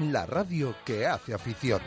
[0.00, 1.80] la radio que hace afición.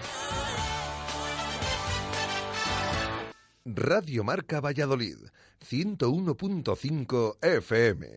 [3.63, 5.17] Radio Marca Valladolid,
[5.69, 8.07] 101.5 FM.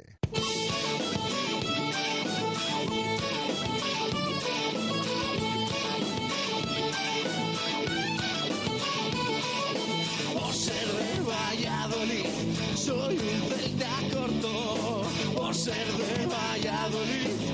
[10.32, 12.26] Por ser de Valladolid,
[12.74, 15.02] soy un celta corto.
[15.36, 17.53] Por ser de Valladolid,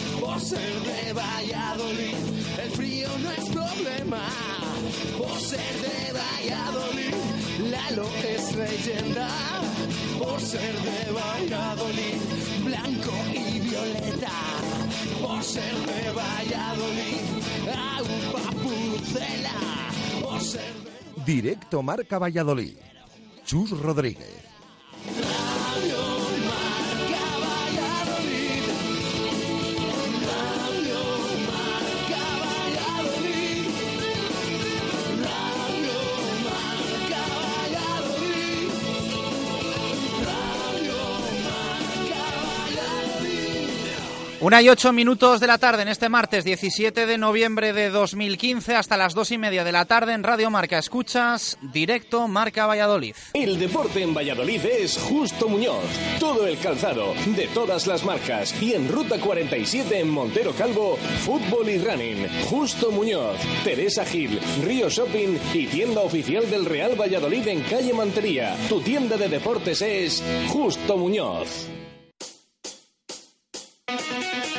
[0.21, 2.15] Por ser de Valladolid,
[2.63, 4.21] el frío no es problema.
[5.17, 7.15] Por ser de Valladolid,
[7.71, 9.27] Lalo es leyenda.
[10.19, 12.21] Por ser de Valladolid,
[12.63, 14.31] blanco y violeta.
[15.19, 17.23] Por ser de Valladolid,
[17.97, 19.59] agua pucela.
[20.21, 20.73] Por ser
[21.15, 22.77] de Directo Marca Valladolid.
[23.43, 24.50] Chus Rodríguez.
[44.41, 48.73] Una y ocho minutos de la tarde en este martes 17 de noviembre de 2015
[48.73, 50.79] hasta las dos y media de la tarde en Radio Marca.
[50.79, 53.13] Escuchas directo Marca Valladolid.
[53.35, 55.85] El deporte en Valladolid es Justo Muñoz.
[56.19, 58.59] Todo el calzado, de todas las marcas.
[58.59, 62.27] Y en Ruta 47 en Montero Calvo, fútbol y running.
[62.49, 68.57] Justo Muñoz, Teresa Gil, Río Shopping y tienda oficial del Real Valladolid en calle Mantería.
[68.67, 71.69] Tu tienda de deportes es Justo Muñoz.
[73.97, 74.50] ¿Qué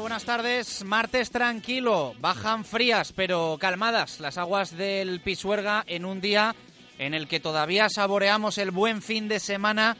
[0.00, 0.84] Buenas tardes.
[0.84, 2.14] Martes tranquilo.
[2.20, 6.54] Bajan frías pero calmadas las aguas del Pisuerga en un día
[6.98, 9.96] en el que todavía saboreamos el buen fin de semana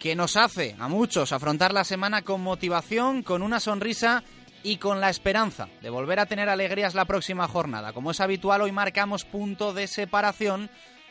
[0.00, 4.24] que nos hace a muchos afrontar la semana con motivación, con una sonrisa
[4.62, 7.92] y con la esperanza de volver a tener alegrías la próxima jornada.
[7.92, 10.70] Como es habitual, hoy marcamos punto de separación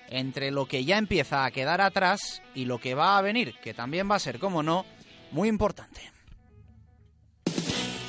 [0.09, 3.73] entre lo que ya empieza a quedar atrás y lo que va a venir, que
[3.73, 4.85] también va a ser, como no,
[5.31, 6.16] muy importante.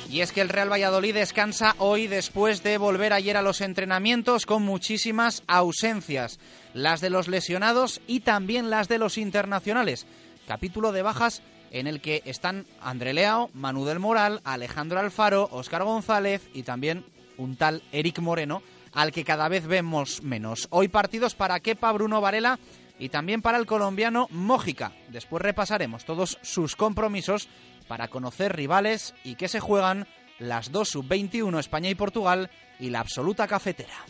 [0.09, 4.47] Y es que el Real Valladolid descansa hoy después de volver ayer a los entrenamientos
[4.47, 6.39] con muchísimas ausencias,
[6.73, 10.07] las de los lesionados y también las de los internacionales.
[10.47, 15.83] Capítulo de bajas en el que están André Leao, Manu del Moral, Alejandro Alfaro, Óscar
[15.83, 17.05] González y también
[17.37, 20.67] un tal Eric Moreno, al que cada vez vemos menos.
[20.71, 22.57] Hoy partidos para Kepa, Bruno Varela
[22.97, 24.91] y también para el colombiano Mójica.
[25.09, 27.47] Después repasaremos todos sus compromisos
[27.89, 30.07] para conocer rivales y que se juegan
[30.37, 34.05] las dos sub-21 España y Portugal y la absoluta cafetera.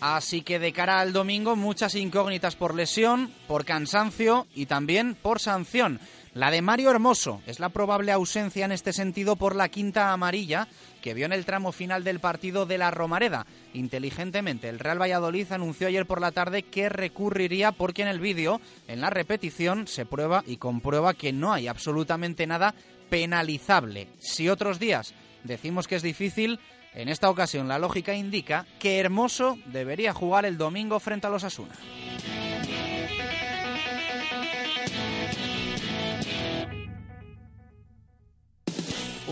[0.00, 5.40] Así que de cara al domingo muchas incógnitas por lesión, por cansancio y también por
[5.40, 6.00] sanción.
[6.32, 10.68] La de Mario Hermoso es la probable ausencia en este sentido por la quinta amarilla
[11.02, 13.46] que vio en el tramo final del partido de la Romareda.
[13.74, 18.60] Inteligentemente, el Real Valladolid anunció ayer por la tarde que recurriría porque en el vídeo,
[18.86, 22.76] en la repetición, se prueba y comprueba que no hay absolutamente nada
[23.08, 24.06] penalizable.
[24.20, 26.60] Si otros días decimos que es difícil,
[26.94, 31.42] en esta ocasión la lógica indica que Hermoso debería jugar el domingo frente a los
[31.42, 31.74] Asuna.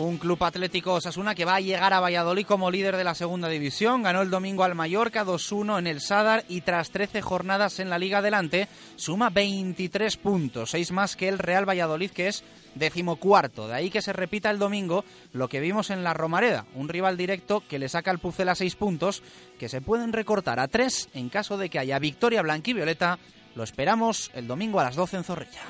[0.00, 3.48] Un club atlético Osasuna que va a llegar a Valladolid como líder de la segunda
[3.48, 4.04] división.
[4.04, 7.98] Ganó el domingo al Mallorca 2-1 en el Sadar y tras 13 jornadas en la
[7.98, 12.44] Liga Adelante suma 23 puntos, 6 más que el Real Valladolid que es
[12.76, 13.66] decimocuarto.
[13.66, 17.16] De ahí que se repita el domingo lo que vimos en la Romareda, un rival
[17.16, 19.24] directo que le saca al Pucela 6 puntos
[19.58, 23.18] que se pueden recortar a 3 en caso de que haya victoria blanquivioleta.
[23.56, 25.62] Lo esperamos el domingo a las 12 en Zorrilla.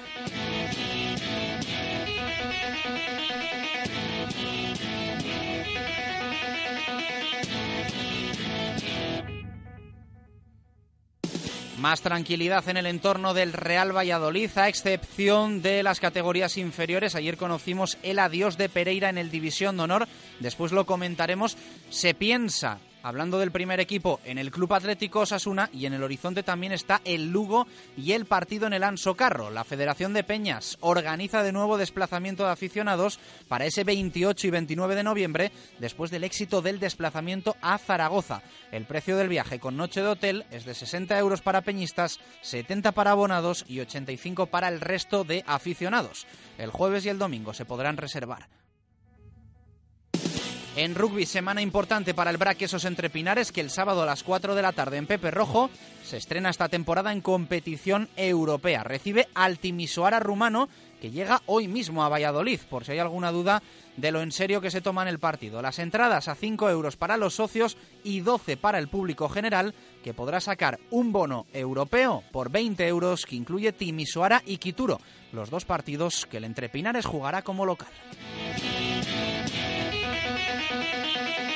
[11.78, 17.14] Más tranquilidad en el entorno del Real Valladolid, a excepción de las categorías inferiores.
[17.14, 20.08] Ayer conocimos el adiós de Pereira en el División de Honor.
[20.40, 21.56] Después lo comentaremos.
[21.88, 26.42] Se piensa hablando del primer equipo, en el Club Atlético Osasuna y en el horizonte
[26.42, 27.66] también está el Lugo
[27.96, 29.50] y el partido en el Anso Carro.
[29.50, 33.18] La Federación de Peñas organiza de nuevo desplazamiento de aficionados
[33.48, 38.42] para ese 28 y 29 de noviembre, después del éxito del desplazamiento a Zaragoza.
[38.72, 42.92] El precio del viaje con noche de hotel es de 60 euros para peñistas, 70
[42.92, 46.26] para abonados y 85 para el resto de aficionados.
[46.58, 48.57] El jueves y el domingo se podrán reservar.
[50.78, 54.54] En rugby, semana importante para el Braquesos entre Pinares, que el sábado a las 4
[54.54, 55.70] de la tarde en Pepe Rojo
[56.04, 58.84] se estrena esta temporada en competición europea.
[58.84, 60.68] Recibe al Timisoara rumano,
[61.00, 63.60] que llega hoy mismo a Valladolid, por si hay alguna duda
[63.96, 65.60] de lo en serio que se toma en el partido.
[65.62, 70.14] Las entradas a 5 euros para los socios y 12 para el público general, que
[70.14, 75.00] podrá sacar un bono europeo por 20 euros que incluye Timisoara y Quituro,
[75.32, 77.88] los dos partidos que el Entre Pinares jugará como local.
[80.68, 81.47] Thank you.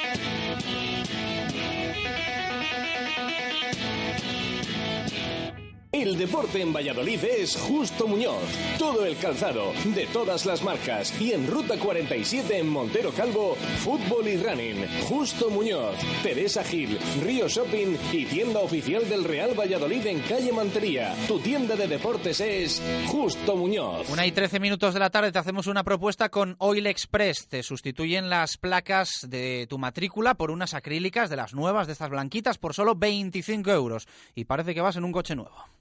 [5.93, 8.43] El deporte en Valladolid es Justo Muñoz.
[8.79, 11.12] Todo el calzado, de todas las marcas.
[11.21, 14.87] Y en Ruta 47 en Montero Calvo, fútbol y running.
[15.03, 21.15] Justo Muñoz, Teresa Gil, Río Shopping y tienda oficial del Real Valladolid en calle Mantería.
[21.29, 24.09] Tu tienda de deportes es Justo Muñoz.
[24.09, 27.49] Una y 13 minutos de la tarde te hacemos una propuesta con Oil Express.
[27.49, 32.09] Te sustituyen las placas de tu matrícula por unas acrílicas de las nuevas, de estas
[32.09, 34.09] blanquitas, por solo 25 euros.
[34.35, 35.53] Y parece que vas en un coche nuevo.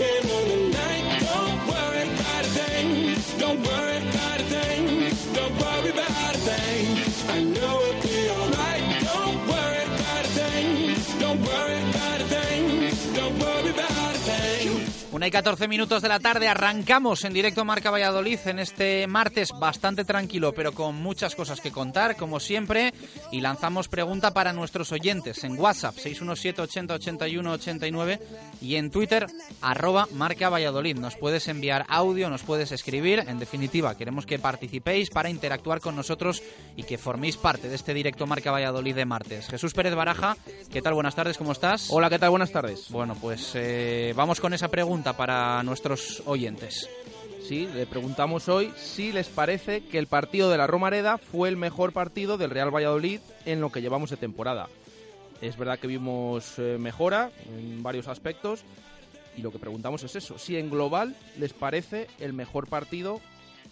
[0.00, 1.20] came on the night.
[1.20, 3.38] Don't worry about a thing.
[3.38, 3.89] Don't worry.
[15.20, 19.52] Una y 14 minutos de la tarde arrancamos en directo Marca Valladolid en este martes
[19.52, 22.94] bastante tranquilo, pero con muchas cosas que contar, como siempre,
[23.30, 28.20] y lanzamos pregunta para nuestros oyentes en WhatsApp 617 80 81 89
[28.62, 29.26] y en Twitter
[29.60, 30.96] arroba Marca Valladolid.
[30.96, 35.96] Nos puedes enviar audio, nos puedes escribir, en definitiva, queremos que participéis para interactuar con
[35.96, 36.42] nosotros
[36.76, 39.48] y que forméis parte de este directo Marca Valladolid de martes.
[39.48, 40.38] Jesús Pérez Baraja,
[40.72, 40.94] ¿qué tal?
[40.94, 41.90] Buenas tardes, ¿cómo estás?
[41.90, 42.30] Hola, ¿qué tal?
[42.30, 42.86] Buenas tardes.
[42.88, 46.88] Bueno, pues eh, vamos con esa pregunta para nuestros oyentes.
[47.42, 51.56] Sí, le preguntamos hoy si les parece que el partido de la Romareda fue el
[51.56, 54.68] mejor partido del Real Valladolid en lo que llevamos de temporada.
[55.40, 58.62] Es verdad que vimos eh, mejora en varios aspectos
[59.36, 63.20] y lo que preguntamos es eso, si en global les parece el mejor partido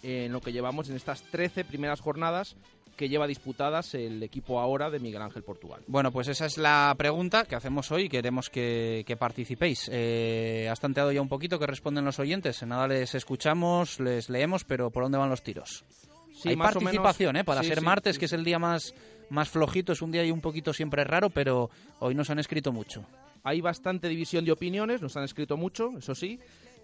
[0.03, 2.55] en lo que llevamos en estas 13 primeras jornadas
[2.99, 5.79] que lleva disputadas el equipo ahora de Miguel Ángel Portugal.
[5.87, 9.89] Bueno, pues esa es la pregunta que hacemos hoy y queremos que, que participéis.
[9.89, 12.61] Eh, has tanteado ya un poquito que responden los oyentes.
[12.61, 15.85] En nada les escuchamos, les leemos, pero ¿por dónde van los tiros?
[16.33, 17.43] Sí, Hay más o participación, menos.
[17.43, 17.45] ¿eh?
[17.45, 18.93] Para Sí, ser sí, martes, que es el día más,
[19.29, 22.73] más flojito, es un día y un poquito siempre raro, pero hoy nos han escrito
[22.73, 23.05] mucho.
[23.45, 26.37] Hay bastante división de opiniones, nos han escrito mucho, eso sí.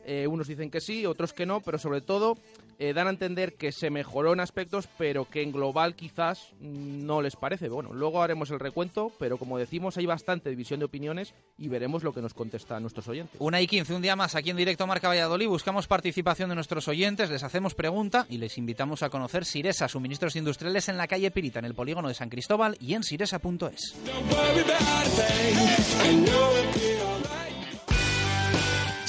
[0.06, 2.38] Eh, unos dicen que sí, otros que no, pero sobre todo
[2.78, 7.22] eh, dan a entender que se mejoró en aspectos, pero que en global quizás no
[7.22, 7.70] les parece.
[7.70, 12.04] Bueno, luego haremos el recuento, pero como decimos, hay bastante división de opiniones y veremos
[12.04, 13.36] lo que nos contestan nuestros oyentes.
[13.40, 15.48] Una y 15, un día más aquí en directo Marca Valladolid.
[15.48, 20.36] Buscamos participación de nuestros oyentes, les hacemos pregunta y les invitamos a conocer Siresa, suministros
[20.36, 23.96] industriales en la calle Pirita, en el polígono de San Cristóbal y en siresa.es.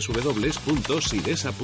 [0.00, 1.54] www.siresa.es.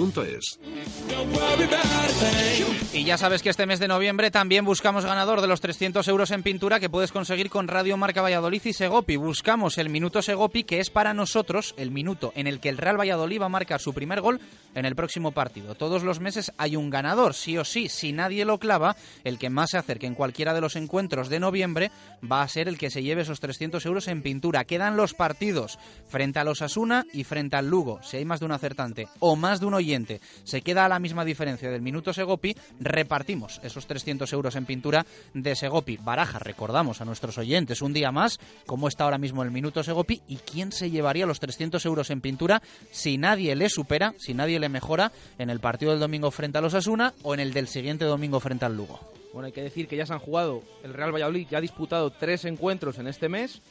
[2.93, 6.31] Y ya sabes que este mes de noviembre también buscamos ganador de los 300 euros
[6.31, 9.17] en pintura que puedes conseguir con Radio Marca Valladolid y Segopi.
[9.17, 12.99] Buscamos el minuto Segopi, que es para nosotros el minuto en el que el Real
[12.99, 14.41] Valladolid va a marcar su primer gol
[14.75, 15.75] en el próximo partido.
[15.75, 17.89] Todos los meses hay un ganador, sí o sí.
[17.89, 21.41] Si nadie lo clava, el que más se acerque en cualquiera de los encuentros de
[21.41, 21.91] noviembre
[22.31, 24.65] va a ser el que se lleve esos 300 euros en pintura.
[24.65, 28.01] Quedan los partidos frente a los Asuna y frente al Lugo.
[28.03, 30.99] Si hay más de un acertante o más de un oyente, se queda a la
[30.99, 35.97] misma diferencia del minuto Segopi, repartimos esos 300 euros en pintura de Segopi.
[35.97, 40.23] Baraja, recordamos a nuestros oyentes un día más cómo está ahora mismo el minuto Segopi
[40.29, 44.61] y quién se llevaría los 300 euros en pintura si nadie le supera, si nadie
[44.61, 47.69] le mejora en el partido del domingo frente a los Asuna o en el del
[47.69, 49.01] siguiente domingo frente al Lugo.
[49.33, 52.11] Bueno, hay que decir que ya se han jugado, el Real Valladolid ya ha disputado
[52.11, 53.63] tres encuentros en este mes,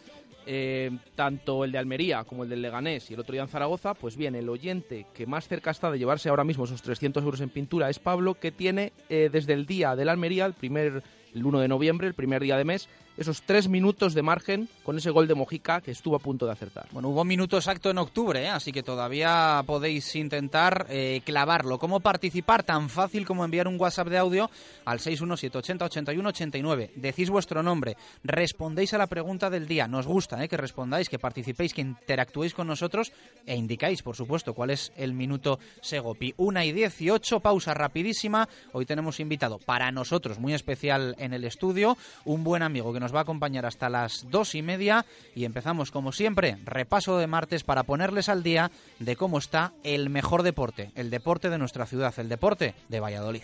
[0.51, 3.93] eh, tanto el de Almería como el del Leganés y el otro día en Zaragoza,
[3.93, 7.39] pues bien, el oyente que más cerca está de llevarse ahora mismo esos 300 euros
[7.41, 11.03] en pintura es Pablo, que tiene eh, desde el día del Almería, el primer
[11.35, 12.89] el 1 de noviembre, el primer día de mes,
[13.19, 16.53] esos tres minutos de margen con ese gol de Mojica que estuvo a punto de
[16.53, 16.87] acertar.
[16.91, 18.47] Bueno, hubo minuto exacto en octubre, ¿eh?
[18.47, 21.79] así que todavía podéis intentar eh, clavarlo.
[21.79, 22.63] ¿Cómo participar?
[22.63, 24.49] Tan fácil como enviar un WhatsApp de audio
[24.85, 26.91] al 617808189.
[26.95, 29.89] Decís vuestro nombre, respondéis a la pregunta del día.
[29.89, 30.47] Nos gusta ¿eh?
[30.47, 33.11] que respondáis, que participéis, que interactuéis con nosotros
[33.45, 36.33] e indicáis, por supuesto, cuál es el minuto Segopi.
[36.37, 38.47] Una y 18, pausa rapidísima.
[38.71, 43.08] Hoy tenemos invitado para nosotros, muy especial en el estudio, un buen amigo que nos
[43.13, 47.63] va a acompañar hasta las dos y media y empezamos como siempre, repaso de martes
[47.63, 52.13] para ponerles al día de cómo está el mejor deporte, el deporte de nuestra ciudad,
[52.17, 53.43] el deporte de Valladolid.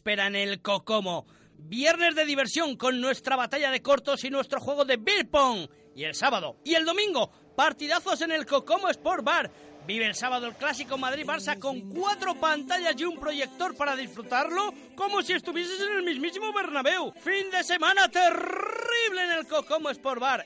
[0.05, 1.25] en el Cocomo.
[1.57, 5.67] Viernes de diversión con nuestra batalla de cortos y nuestro juego de beer pong.
[5.95, 9.51] Y el sábado y el domingo, partidazos en el Cocomo Sport Bar.
[9.85, 15.21] Vive el sábado el clásico Madrid-Barça con cuatro pantallas y un proyector para disfrutarlo como
[15.21, 17.13] si estuvieses en el mismísimo Bernabéu.
[17.21, 20.45] Fin de semana terrible en el Cocomo Sport Bar.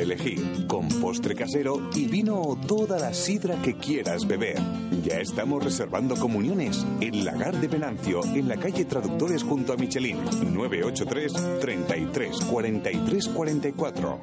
[0.01, 4.57] elegir, con postre casero y vino o toda la sidra que quieras beber.
[5.03, 10.17] Ya estamos reservando comuniones en Lagar de Venancio, en la calle Traductores junto a Michelin,
[10.53, 14.21] 983 33 43 44.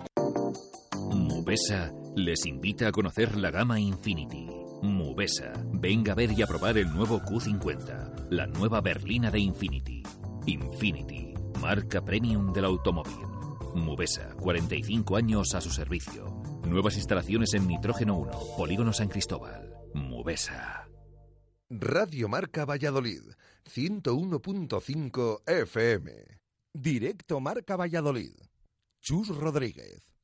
[1.13, 4.47] Mubesa les invita a conocer la gama Infinity.
[4.83, 10.03] Mubesa, venga a ver y a probar el nuevo Q50, la nueva berlina de Infinity.
[10.47, 13.28] Infinity, marca premium del automóvil.
[13.75, 16.43] Mubesa, 45 años a su servicio.
[16.67, 19.75] Nuevas instalaciones en Nitrógeno 1, Polígono San Cristóbal.
[19.95, 20.89] Mubesa.
[21.71, 23.23] Radio Marca Valladolid,
[23.65, 26.13] 101.5 FM.
[26.73, 28.33] Directo Marca Valladolid.
[29.01, 30.18] Chus Rodríguez.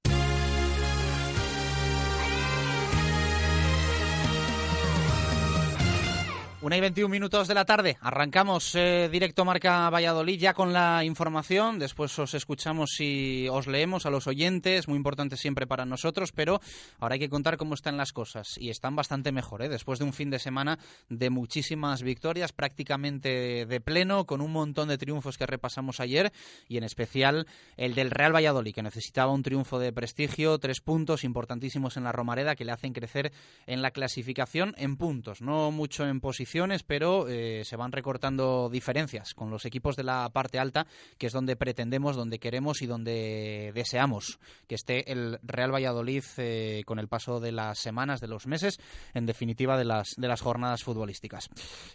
[6.65, 7.99] Una y 21 minutos de la tarde.
[8.01, 11.79] Arrancamos eh, directo Marca Valladolid ya con la información.
[11.79, 14.89] Después os escuchamos y os leemos a los oyentes.
[14.89, 16.63] Muy importante siempre para nosotros, pero
[17.01, 18.57] ahora hay que contar cómo están las cosas.
[18.57, 19.69] Y están bastante mejor, ¿eh?
[19.69, 20.79] después de un fin de semana
[21.11, 26.33] de muchísimas victorias, prácticamente de pleno, con un montón de triunfos que repasamos ayer.
[26.67, 30.59] Y en especial el del Real Valladolid, que necesitaba un triunfo de prestigio.
[30.59, 33.33] Tres puntos importantísimos en la Romareda que le hacen crecer
[33.67, 35.43] en la clasificación en puntos.
[35.43, 36.54] No mucho en posición
[36.87, 40.87] pero eh, se van recortando diferencias con los equipos de la parte alta,
[41.19, 46.83] que es donde pretendemos, donde queremos y donde deseamos que esté el Real Valladolid eh,
[46.87, 48.79] con el paso de las semanas, de los meses,
[49.15, 51.49] en definitiva de las, de las jornadas futbolísticas.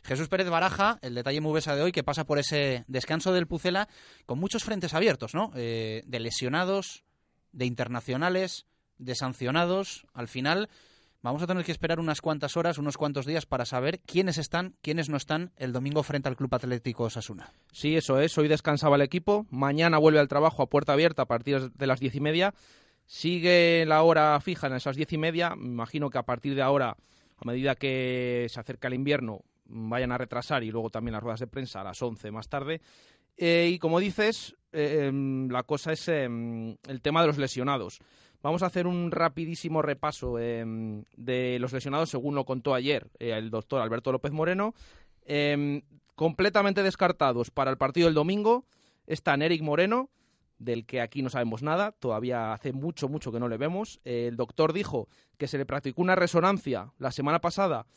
[0.04, 3.48] Jesús Pérez Baraja, el detalle muy besa de hoy, que pasa por ese descanso del
[3.48, 3.88] Pucela
[4.26, 5.52] con muchos frentes abiertos, ¿no?
[5.56, 7.06] Eh, de lesionados,
[7.54, 8.66] de internacionales,
[8.98, 10.06] de sancionados.
[10.14, 10.70] Al final
[11.22, 14.76] Vamos a tener que esperar unas cuantas horas, unos cuantos días para saber quiénes están,
[14.82, 17.52] quiénes no están el domingo frente al Club Atlético Osasuna.
[17.74, 18.38] Sí, eso es.
[18.38, 19.46] Hoy descansaba el equipo.
[19.50, 22.54] Mañana vuelve al trabajo a puerta abierta a partir de las diez y media.
[23.06, 25.56] Sigue la hora fija en esas diez y media.
[25.58, 26.96] Me imagino que a partir de ahora,
[27.36, 31.42] a medida que se acerca el invierno, vayan a retrasar y luego también las ruedas
[31.42, 32.80] de prensa a las once más tarde.
[33.36, 38.00] Eh, y como dices, eh, em, la cosa es em, el tema de los lesionados.
[38.42, 43.32] Vamos a hacer un rapidísimo repaso em, de los lesionados según lo contó ayer eh,
[43.32, 44.74] el doctor Alberto López Moreno.
[45.26, 45.82] Em,
[46.16, 48.66] completamente descartados para el partido del domingo
[49.08, 50.10] están Eric Moreno,
[50.58, 54.00] del que aquí no sabemos nada, todavía hace mucho, mucho que no le vemos.
[54.04, 57.88] el doctor dijo que se le practicó una resonancia la semana pasada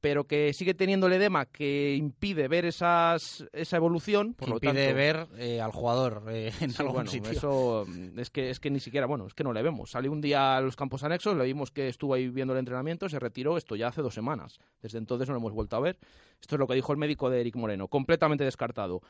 [0.00, 4.34] pero que sigue teniendo el edema que impide ver esas, esa evolución.
[4.34, 7.30] Por impide ver eh, al jugador eh, en algún sitio.
[7.30, 9.90] Eso mm, es que, es que ni siquiera, bueno, es que no le vemos.
[9.90, 13.08] Salió un día a los campos anexos, le vimos que estuvo ahí viendo el entrenamiento,
[13.08, 14.58] se retiró, esto ya hace dos semanas.
[14.80, 15.98] Desde entonces no lo hemos vuelto a ver.
[16.40, 19.02] Esto es lo que dijo el médico de Eric Moreno, completamente descartado.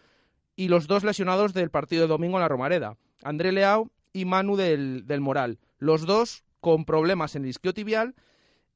[0.57, 4.57] Y los dos lesionados del partido de domingo en la Romareda, André Leao y Manu
[4.57, 5.59] del, del Moral.
[5.79, 8.15] Los dos con problemas en el isquiotibial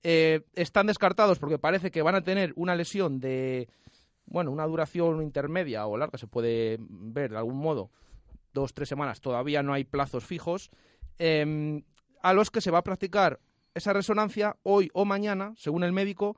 [0.04, 3.68] eh, están descartados porque parece que van a tener una lesión de,
[4.26, 7.90] bueno, una duración intermedia o larga, se puede ver de algún modo,
[8.52, 10.70] dos, tres semanas, todavía no hay plazos fijos,
[11.18, 11.84] em,
[12.22, 13.40] a los que se va a practicar
[13.74, 16.36] esa resonancia hoy o mañana, según el médico,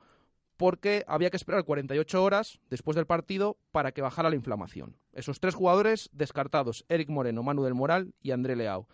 [0.55, 4.95] porque había que esperar 48 horas después del partido para que bajara la inflamación.
[5.11, 8.87] Esos tres jugadores descartados, Eric Moreno, Manu del Moral y André Leao.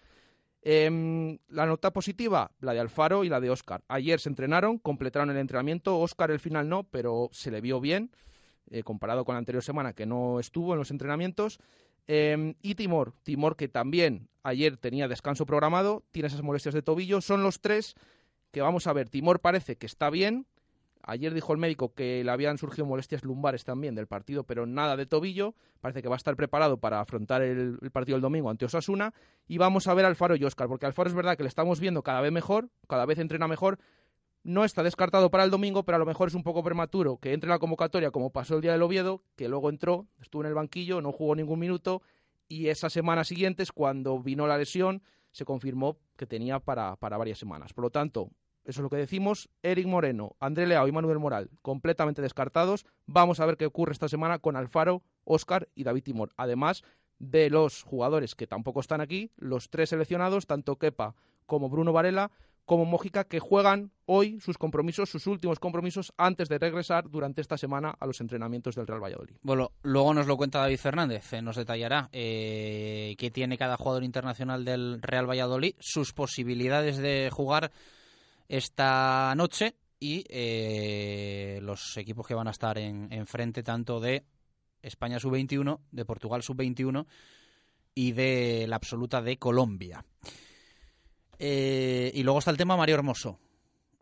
[0.65, 3.83] Em, la nota positiva, la de Alfaro y la de Oscar.
[3.89, 5.99] Ayer se entrenaron, completaron el entrenamiento.
[5.99, 8.11] Oscar el final no, pero se le vio bien,
[8.71, 11.59] eh, comparado con la anterior semana que no estuvo en los entrenamientos.
[12.07, 17.19] Em, y Timor, Timor que también ayer tenía descanso programado, tiene esas molestias de tobillo.
[17.19, 17.95] Son los tres
[18.51, 19.09] que vamos a ver.
[19.09, 20.47] Timor parece que está bien,
[21.05, 24.95] Ayer dijo el médico que le habían surgido molestias lumbares también del partido, pero nada
[24.95, 25.53] de tobillo.
[25.81, 29.13] Parece que va a estar preparado para afrontar el, partido del domingo ante Osasuna.
[29.45, 31.81] Y vamos a ver a Alfaro y Oscar, porque Alfaro es verdad que le estamos
[31.81, 33.79] viendo cada vez mejor, cada vez entrena mejor.
[34.43, 37.33] No está descartado para el domingo, pero a lo mejor es un poco prematuro que
[37.33, 40.47] entre en la convocatoria como pasó el día del Oviedo, que luego entró, estuvo en
[40.47, 42.01] el banquillo, no jugó ningún minuto
[42.47, 47.39] y esa semana siguiente cuando vino la lesión, se confirmó que tenía para, para varias
[47.39, 47.73] semanas.
[47.73, 48.29] Por lo tanto,
[48.65, 49.49] eso es lo que decimos.
[49.61, 52.85] Eric Moreno, André Leao y Manuel Moral completamente descartados.
[53.05, 56.31] Vamos a ver qué ocurre esta semana con Alfaro, Oscar y David Timor.
[56.37, 56.83] Además
[57.19, 62.31] de los jugadores que tampoco están aquí, los tres seleccionados, tanto Kepa como Bruno Varela,
[62.65, 67.57] como Mójica, que juegan hoy sus compromisos, sus últimos compromisos, antes de regresar durante esta
[67.57, 69.35] semana a los entrenamientos del Real Valladolid.
[69.41, 74.03] Bueno, luego nos lo cuenta David Fernández, eh, nos detallará eh, qué tiene cada jugador
[74.03, 77.71] internacional del Real Valladolid, sus posibilidades de jugar
[78.47, 84.25] esta noche y eh, los equipos que van a estar en, frente tanto de
[84.81, 87.05] España sub-21, de Portugal sub-21
[87.95, 90.05] y de la absoluta de Colombia.
[91.39, 93.39] Eh, y luego está el tema Mario Hermoso.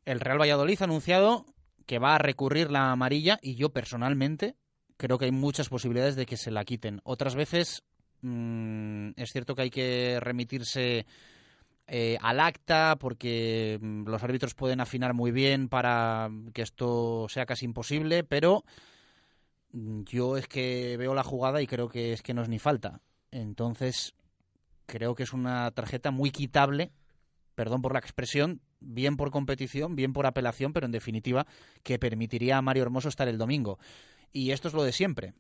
[0.06, 1.45] El Real Valladolid ha anunciado
[1.86, 4.56] que va a recurrir la amarilla y yo personalmente
[4.97, 7.01] creo que hay muchas posibilidades de que se la quiten.
[7.04, 7.84] Otras veces
[8.21, 11.06] mm, es cierto que hay que remitirse
[11.93, 17.45] eh, al acta, porque mm, los árbitros pueden afinar muy bien para que esto sea
[17.45, 18.63] casi imposible, pero
[19.73, 22.60] mm, yo es que veo la jugada y creo que es que no es ni
[22.60, 23.01] falta.
[23.30, 24.13] Entonces,
[24.86, 26.93] creo que es una tarjeta muy quitable,
[27.56, 31.45] perdón por la expresión, bien por competición, bien por apelación, pero en definitiva
[31.84, 33.80] que permitiría a Mario Hermoso estar el domingo.
[34.32, 35.34] Y esto es lo de siempre.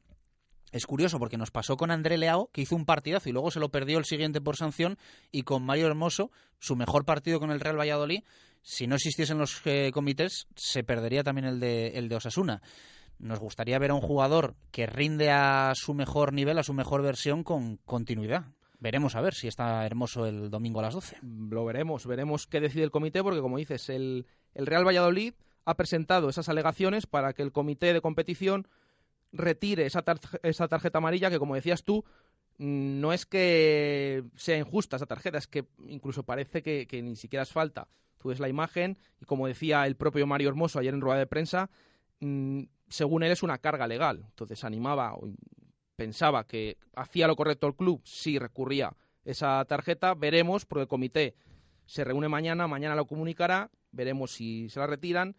[0.71, 3.59] Es curioso porque nos pasó con André Leao, que hizo un partidazo y luego se
[3.59, 4.97] lo perdió el siguiente por sanción,
[5.31, 8.23] y con Mario Hermoso, su mejor partido con el Real Valladolid,
[8.61, 12.61] si no existiesen los eh, comités, se perdería también el de, el de Osasuna.
[13.19, 17.01] Nos gustaría ver a un jugador que rinde a su mejor nivel, a su mejor
[17.01, 18.45] versión con continuidad.
[18.79, 21.17] Veremos a ver si está hermoso el domingo a las 12.
[21.21, 25.33] Lo veremos, veremos qué decide el comité, porque como dices, el, el Real Valladolid
[25.65, 28.67] ha presentado esas alegaciones para que el comité de competición
[29.31, 32.03] retire esa, tarje- esa tarjeta amarilla que, como decías tú,
[32.57, 37.51] no es que sea injusta esa tarjeta, es que incluso parece que, ni siquiera es
[37.51, 37.87] falta.
[38.17, 41.25] Tú ves la imagen y, como decía el propio Mario Hermoso ayer en rueda de
[41.27, 41.71] prensa,
[42.19, 44.25] mm, según él es una carga legal.
[44.27, 45.27] Entonces animaba o
[45.95, 50.13] pensaba que hacía lo correcto el club si recurría esa tarjeta.
[50.13, 51.35] Veremos, porque el comité
[51.87, 55.35] se reúne mañana, mañana lo comunicará, veremos si se la retiran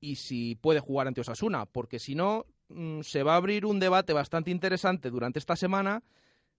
[0.00, 2.46] y si puede jugar ante Osasuna, porque si no,
[3.02, 6.02] se va a abrir un debate bastante interesante durante esta semana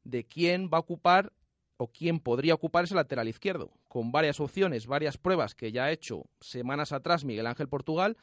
[0.03, 1.33] de quién va a ocupar
[1.77, 5.91] o quién podría ocupar ese lateral izquierdo, con varias opciones, varias pruebas que ya ha
[5.91, 8.17] hecho semanas atrás Miguel Ángel Portugal.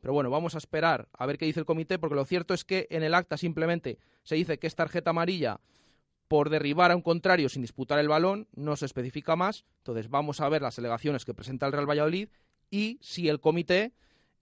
[0.00, 2.64] Pero bueno, vamos a esperar a ver qué dice el comité, porque lo cierto es
[2.64, 5.60] que en el acta simplemente se dice que es tarjeta amarilla
[6.28, 9.64] por derribar a un contrario sin disputar el balón, no se especifica más.
[9.78, 12.28] Entonces vamos a ver las alegaciones que presenta el Real Valladolid
[12.70, 13.92] y si el comité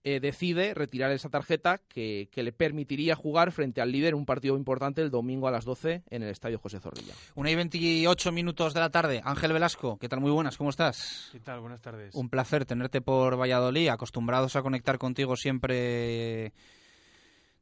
[0.03, 4.55] eh, decide retirar esa tarjeta que, que le permitiría jugar frente al líder un partido
[4.55, 7.13] importante el domingo a las 12 en el Estadio José Zorrilla.
[7.35, 9.21] Una y 28 minutos de la tarde.
[9.23, 10.21] Ángel Velasco, ¿qué tal?
[10.21, 11.29] Muy buenas, ¿cómo estás?
[11.31, 11.59] ¿Qué tal?
[11.59, 12.15] Buenas tardes.
[12.15, 16.53] Un placer tenerte por Valladolid, acostumbrados a conectar contigo siempre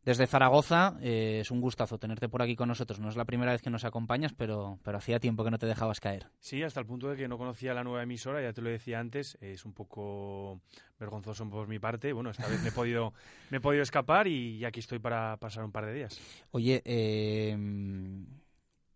[0.05, 0.97] desde Zaragoza.
[1.01, 2.99] Eh, es un gustazo tenerte por aquí con nosotros.
[2.99, 5.65] No es la primera vez que nos acompañas, pero, pero hacía tiempo que no te
[5.65, 6.27] dejabas caer.
[6.39, 8.99] Sí, hasta el punto de que no conocía la nueva emisora, ya te lo decía
[8.99, 10.61] antes, es un poco
[10.99, 12.13] vergonzoso por mi parte.
[12.13, 13.13] Bueno, esta vez me he podido,
[13.49, 16.19] me he podido escapar y aquí estoy para pasar un par de días.
[16.51, 17.57] Oye, eh,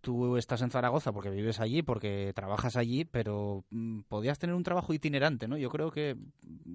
[0.01, 4.63] tú estás en Zaragoza porque vives allí, porque trabajas allí, pero mm, podías tener un
[4.63, 5.57] trabajo itinerante, ¿no?
[5.57, 6.15] Yo creo que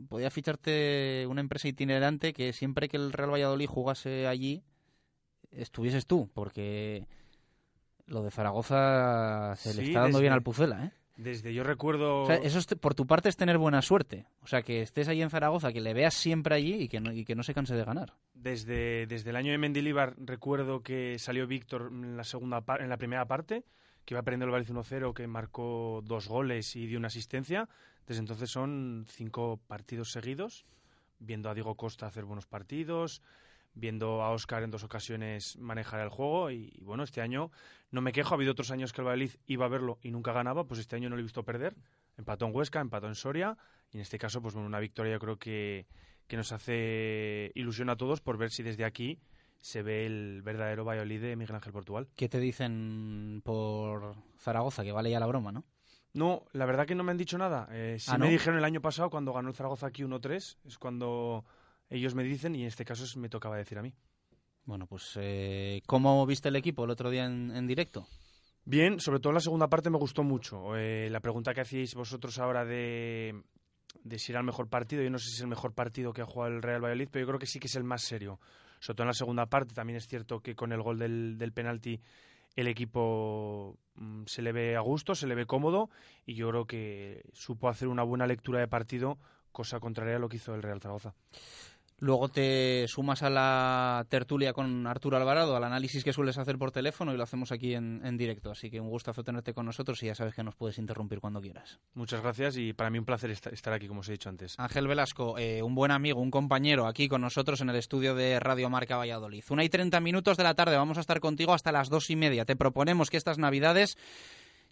[0.08, 4.62] podía ficharte una empresa itinerante que siempre que el Real Valladolid jugase allí,
[5.50, 7.06] estuvieses tú, porque
[8.06, 10.92] lo de Zaragoza se le está dando desde- bien al Pucela, ¿eh?
[11.16, 12.22] Desde yo recuerdo...
[12.22, 14.27] O sea, eso es por tu parte es tener buena suerte.
[14.42, 17.12] O sea, que estés allí en Zaragoza, que le veas siempre allí y que no,
[17.12, 18.14] y que no se canse de ganar.
[18.35, 22.96] Desde, desde el año de Mendilibar recuerdo que salió Víctor en la, segunda en la
[22.96, 23.64] primera parte,
[24.05, 27.68] que iba perdiendo el Valencia 1-0, que marcó dos goles y dio una asistencia.
[28.07, 30.66] Desde entonces son cinco partidos seguidos,
[31.20, 33.22] viendo a Diego Costa hacer buenos partidos,
[33.74, 37.50] viendo a Oscar en dos ocasiones manejar el juego y, y bueno, este año
[37.90, 40.32] no me quejo, ha habido otros años que el Valladolid iba a verlo y nunca
[40.32, 41.76] ganaba, pues este año no lo he visto perder.
[42.16, 43.56] Empató en Huesca, empató en Soria
[43.90, 45.87] y en este caso, pues bueno, una victoria yo creo que,
[46.26, 49.20] que nos hace ilusión a todos por ver si desde aquí
[49.60, 52.08] se ve el verdadero Valladolid de Miguel Ángel Portugal.
[52.16, 54.84] ¿Qué te dicen por Zaragoza?
[54.84, 55.64] Que vale ya la broma, ¿no?
[56.12, 57.68] No, la verdad que no me han dicho nada.
[57.72, 60.78] Eh, sí ¿Ah, me dijeron el año pasado cuando ganó el Zaragoza aquí 1-3, es
[60.78, 61.44] cuando
[61.96, 63.92] ellos me dicen y en este caso me tocaba decir a mí.
[64.64, 68.07] Bueno, pues eh, ¿cómo viste el equipo el otro día en, en directo?
[68.64, 70.74] Bien, sobre todo la segunda parte me gustó mucho.
[70.76, 73.42] Eh, la pregunta que hacíais vosotros ahora de,
[74.02, 76.22] de si era el mejor partido, yo no sé si es el mejor partido que
[76.22, 78.40] ha jugado el Real Valladolid, pero yo creo que sí que es el más serio.
[78.80, 81.52] Sobre todo en la segunda parte, también es cierto que con el gol del, del
[81.52, 82.00] penalti
[82.57, 85.90] el equipo mm, se le ve a gusto, se le ve cómodo
[86.24, 89.18] y yo creo que supo hacer una buena lectura de partido,
[89.52, 91.14] cosa contraria a lo que hizo el Real Zaragoza.
[91.98, 96.72] Luego te sumas a la tertulia con Arturo Alvarado, al análisis que sueles hacer por
[96.72, 98.50] teléfono y lo hacemos aquí en, en directo.
[98.50, 101.40] Así que un gustazo tenerte con nosotros y ya sabes que nos puedes interrumpir cuando
[101.40, 101.78] quieras.
[101.94, 104.54] Muchas gracias y para mí un placer esta- estar aquí, como os he dicho antes.
[104.59, 108.40] Ángel Velasco, eh, un buen amigo, un compañero aquí con nosotros en el estudio de
[108.40, 109.44] Radio Marca Valladolid.
[109.50, 112.16] Una y treinta minutos de la tarde, vamos a estar contigo hasta las dos y
[112.16, 112.44] media.
[112.44, 113.96] Te proponemos que estas navidades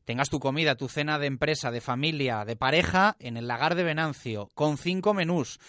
[0.04, 3.85] tengas tu comida, tu cena de empresa, de familia, de pareja en el lagar de
[3.85, 5.61] Venancio, con cinco menús.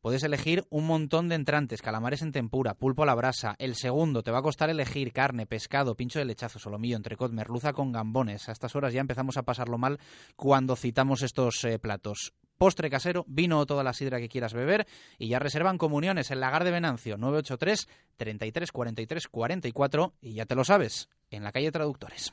[0.00, 3.54] Puedes elegir un montón de entrantes, calamares en tempura, pulpo a la brasa.
[3.58, 7.74] El segundo te va a costar elegir carne, pescado, pincho de lechazo, solomillo, entrecot, merluza
[7.74, 8.48] con gambones.
[8.48, 9.98] A estas horas ya empezamos a pasarlo mal
[10.36, 12.32] cuando citamos estos eh, platos.
[12.56, 14.86] Postre casero, vino o toda la sidra que quieras beber
[15.18, 17.86] y ya reservan comuniones en Lagar de Venancio 983
[18.16, 22.32] 33 43 44 y ya te lo sabes, en la calle Traductores.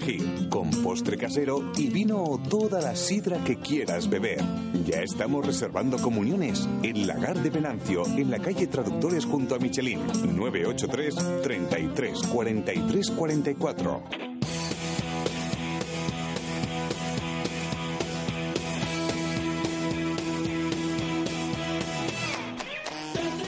[0.49, 4.39] con postre casero y vino o toda la sidra que quieras beber.
[4.85, 9.99] Ya estamos reservando comuniones en Lagar de Venancio, en la calle Traductores junto a Michelin,
[10.35, 14.30] 983 33 43 44.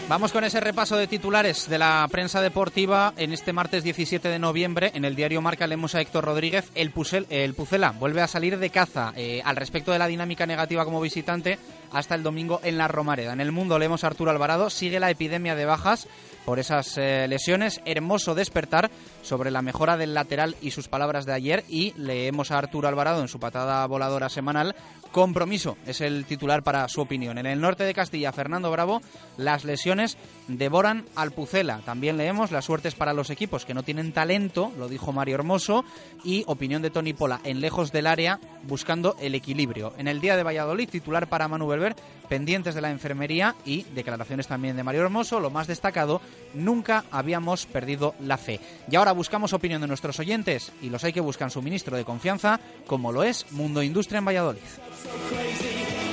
[0.09, 4.37] Vamos con ese repaso de titulares de la prensa deportiva en este martes 17 de
[4.37, 4.91] noviembre.
[4.93, 6.69] En el diario Marca leemos a Héctor Rodríguez.
[6.75, 10.45] El, Pusel, el Pucela vuelve a salir de caza eh, al respecto de la dinámica
[10.45, 11.57] negativa como visitante
[11.93, 13.31] hasta el domingo en la Romareda.
[13.31, 14.69] En el mundo leemos a Arturo Alvarado.
[14.69, 16.07] Sigue la epidemia de bajas
[16.45, 17.81] por esas eh, lesiones.
[17.85, 21.63] Hermoso despertar sobre la mejora del lateral y sus palabras de ayer.
[21.69, 24.75] Y leemos a Arturo Alvarado en su patada voladora semanal.
[25.13, 27.37] Compromiso es el titular para su opinión.
[27.37, 28.99] En el norte de Castilla, Fernando Bravo,
[29.37, 31.81] las lesiones devoran al Pucela.
[31.85, 35.85] También leemos las suertes para los equipos que no tienen talento, lo dijo Mario Hermoso,
[36.23, 39.93] y opinión de Tony Pola en lejos del área buscando el equilibrio.
[39.99, 41.95] En el día de Valladolid, titular para Manu Belver,
[42.27, 45.39] pendientes de la enfermería y declaraciones también de Mario Hermoso.
[45.39, 46.21] Lo más destacado,
[46.55, 48.59] nunca habíamos perdido la fe.
[48.89, 52.59] Y ahora buscamos opinión de nuestros oyentes y los hay que buscan suministro de confianza,
[52.87, 54.61] como lo es Mundo Industria en Valladolid.
[55.03, 56.12] so crazy.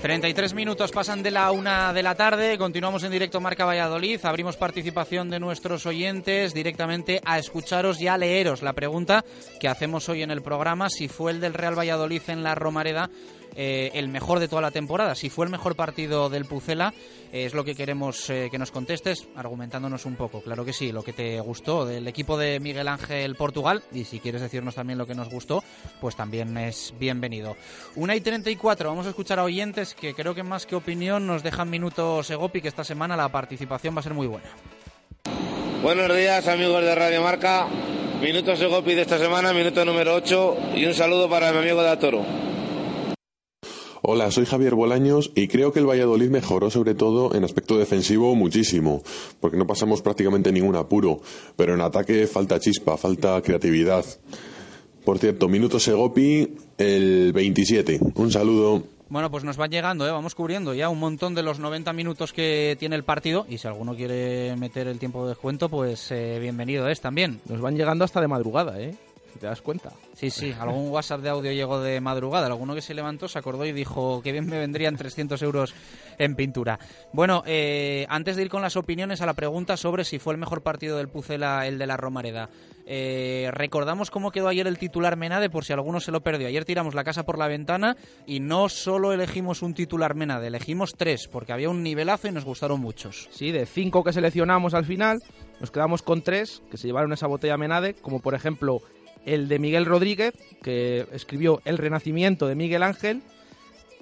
[0.00, 4.56] 33 minutos pasan de la una de la tarde, continuamos en directo Marca Valladolid, abrimos
[4.56, 9.24] participación de nuestros oyentes directamente a escucharos y a leeros la pregunta
[9.58, 13.10] que hacemos hoy en el programa, si fue el del Real Valladolid en la Romareda
[13.56, 15.14] eh, el mejor de toda la temporada.
[15.14, 16.92] Si fue el mejor partido del Pucela,
[17.32, 20.42] eh, es lo que queremos eh, que nos contestes, argumentándonos un poco.
[20.42, 24.20] Claro que sí, lo que te gustó del equipo de Miguel Ángel Portugal, y si
[24.20, 25.64] quieres decirnos también lo que nos gustó,
[26.00, 27.56] pues también es bienvenido.
[27.94, 31.42] Una y 34, vamos a escuchar a oyentes que creo que más que opinión nos
[31.42, 34.48] dejan minutos Egopi, que esta semana la participación va a ser muy buena.
[35.82, 37.66] Buenos días amigos de Radio Marca,
[38.20, 41.88] minutos Egopi de esta semana, minuto número 8 y un saludo para mi amigo de
[41.88, 42.24] Atoro.
[44.02, 48.34] Hola, soy Javier Bolaños y creo que el Valladolid mejoró sobre todo en aspecto defensivo
[48.34, 49.02] muchísimo,
[49.40, 51.20] porque no pasamos prácticamente ningún apuro,
[51.56, 54.04] pero en ataque falta chispa, falta creatividad.
[55.04, 58.00] Por cierto, minuto Segopi el 27.
[58.16, 58.82] Un saludo.
[59.08, 60.10] Bueno, pues nos van llegando, ¿eh?
[60.10, 63.68] vamos cubriendo ya un montón de los 90 minutos que tiene el partido y si
[63.68, 67.40] alguno quiere meter el tiempo de descuento, pues eh, bienvenido es también.
[67.48, 68.96] Nos van llegando hasta de madrugada, ¿eh?
[69.36, 69.92] ¿Te das cuenta?
[70.14, 72.46] Sí, sí, algún WhatsApp de audio llegó de madrugada.
[72.46, 75.74] Alguno que se levantó se acordó y dijo que bien me vendrían 300 euros
[76.18, 76.78] en pintura.
[77.12, 80.40] Bueno, eh, antes de ir con las opiniones a la pregunta sobre si fue el
[80.40, 82.48] mejor partido del Pucela el de la Romareda,
[82.88, 86.46] eh, recordamos cómo quedó ayer el titular Menade por si alguno se lo perdió.
[86.46, 87.96] Ayer tiramos la casa por la ventana
[88.26, 92.44] y no solo elegimos un titular Menade, elegimos tres porque había un nivelazo y nos
[92.44, 93.28] gustaron muchos.
[93.32, 95.20] Sí, de cinco que seleccionamos al final,
[95.60, 98.80] nos quedamos con tres que se llevaron esa botella Menade, como por ejemplo
[99.26, 103.22] el de Miguel Rodríguez, que escribió El Renacimiento de Miguel Ángel,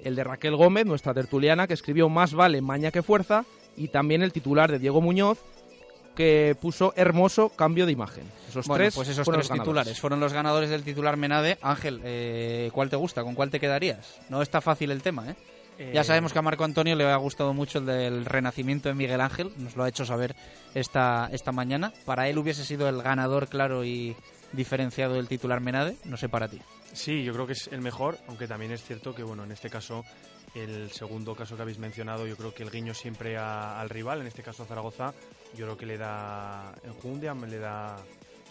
[0.03, 3.43] el de Raquel Gómez, nuestra tertuliana, que escribió Más vale maña que fuerza,
[3.75, 5.39] y también el titular de Diego Muñoz,
[6.15, 8.23] que puso hermoso cambio de imagen.
[8.47, 11.57] Esos Bueno, tres pues esos fueron tres los titulares fueron los ganadores del titular Menade.
[11.61, 13.23] Ángel, eh, ¿cuál te gusta?
[13.23, 14.21] ¿Con cuál te quedarías?
[14.29, 15.35] No está fácil el tema, ¿eh?
[15.77, 18.95] Eh, Ya sabemos que a Marco Antonio le ha gustado mucho el del renacimiento de
[18.95, 20.35] Miguel Ángel, nos lo ha hecho saber
[20.73, 21.91] esta, esta mañana.
[22.05, 24.15] Para él hubiese sido el ganador claro y
[24.55, 26.59] diferenciado del titular Menade, no sé para ti.
[26.93, 29.69] Sí, yo creo que es el mejor, aunque también es cierto que, bueno, en este
[29.69, 30.03] caso,
[30.55, 34.21] el segundo caso que habéis mencionado, yo creo que el guiño siempre a- al rival,
[34.21, 35.13] en este caso a Zaragoza,
[35.57, 37.97] yo creo que le da enjundia, le da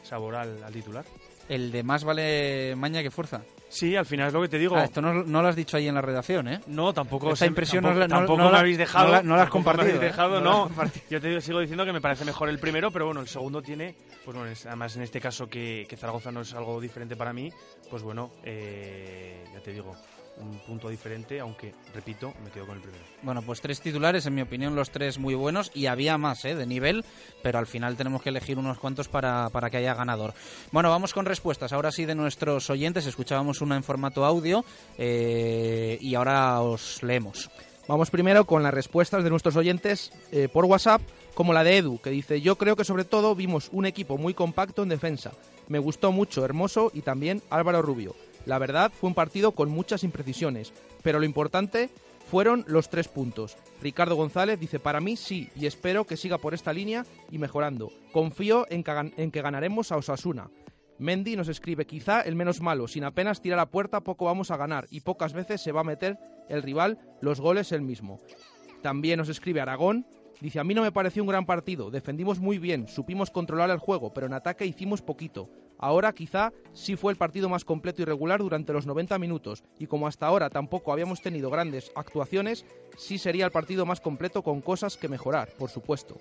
[0.02, 1.04] sabor al titular.
[1.48, 3.42] El de más vale maña que fuerza.
[3.68, 4.76] Sí, al final es lo que te digo.
[4.76, 6.60] Ah, esto no, no lo has dicho ahí en la redacción, ¿eh?
[6.68, 7.32] No, tampoco.
[7.32, 9.06] Esta impresión tampoco, no, la- no- tampoco no me la- habéis dejado.
[9.06, 9.86] No la, no la has me compartido.
[9.88, 10.04] habéis ¿eh?
[10.06, 10.70] dejado, no.
[11.10, 13.96] Yo te sigo diciendo que me parece mejor el primero, pero bueno, el segundo tiene,
[14.24, 17.32] pues bueno, es- además en este caso que, que Zaragoza no es algo diferente para
[17.32, 17.50] mí,
[17.90, 19.96] pues bueno, eh, ya te digo,
[20.38, 23.04] un punto diferente, aunque repito, me quedo con el primero.
[23.22, 26.54] Bueno, pues tres titulares, en mi opinión, los tres muy buenos y había más ¿eh?
[26.54, 27.04] de nivel,
[27.42, 30.34] pero al final tenemos que elegir unos cuantos para, para que haya ganador.
[30.72, 31.72] Bueno, vamos con respuestas.
[31.72, 34.64] Ahora sí de nuestros oyentes, escuchábamos una en formato audio
[34.98, 37.50] eh, y ahora os leemos.
[37.86, 41.02] Vamos primero con las respuestas de nuestros oyentes eh, por WhatsApp,
[41.34, 44.32] como la de Edu, que dice, yo creo que sobre todo vimos un equipo muy
[44.32, 45.32] compacto en defensa.
[45.68, 48.14] Me gustó mucho Hermoso y también Álvaro Rubio.
[48.46, 51.90] La verdad fue un partido con muchas imprecisiones, pero lo importante
[52.30, 53.56] fueron los tres puntos.
[53.80, 57.92] Ricardo González dice, para mí sí, y espero que siga por esta línea y mejorando.
[58.12, 60.50] Confío en que, ganaremos a Osasuna.
[60.98, 64.56] Mendy nos escribe, quizá el menos malo, sin apenas tirar a puerta poco vamos a
[64.56, 68.20] ganar y pocas veces se va a meter el rival los goles él mismo.
[68.80, 70.06] También nos escribe Aragón,
[70.40, 73.78] dice, a mí no me pareció un gran partido, defendimos muy bien, supimos controlar el
[73.78, 75.50] juego, pero en ataque hicimos poquito.
[75.84, 79.86] Ahora quizá sí fue el partido más completo y regular durante los 90 minutos y
[79.86, 82.64] como hasta ahora tampoco habíamos tenido grandes actuaciones,
[82.96, 86.16] sí sería el partido más completo con cosas que mejorar, por supuesto.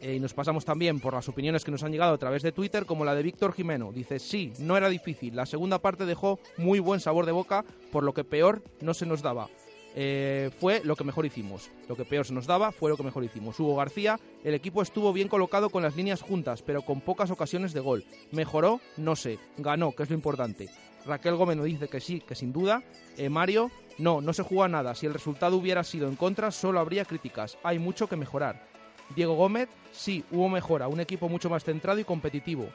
[0.00, 2.50] Eh, y nos pasamos también por las opiniones que nos han llegado a través de
[2.50, 3.92] Twitter, como la de Víctor Jimeno.
[3.92, 5.36] Dice, sí, no era difícil.
[5.36, 9.06] La segunda parte dejó muy buen sabor de boca, por lo que peor no se
[9.06, 9.48] nos daba.
[9.94, 11.70] Eh, fue lo que mejor hicimos.
[11.88, 13.58] Lo que peor se nos daba fue lo que mejor hicimos.
[13.58, 17.72] Hugo García, el equipo estuvo bien colocado con las líneas juntas, pero con pocas ocasiones
[17.72, 18.04] de gol.
[18.30, 18.80] ¿Mejoró?
[18.96, 19.38] No sé.
[19.56, 20.68] Ganó, que es lo importante.
[21.04, 22.82] Raquel Gómez nos dice que sí, que sin duda.
[23.16, 24.94] Eh, Mario, no, no se juega nada.
[24.94, 27.56] Si el resultado hubiera sido en contra, solo habría críticas.
[27.62, 28.68] Hay mucho que mejorar.
[29.16, 32.68] Diego Gómez, sí, hubo mejora, un equipo mucho más centrado y competitivo.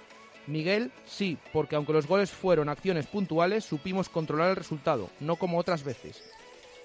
[0.48, 5.58] Miguel, sí, porque aunque los goles fueron acciones puntuales, supimos controlar el resultado, no como
[5.58, 6.24] otras veces.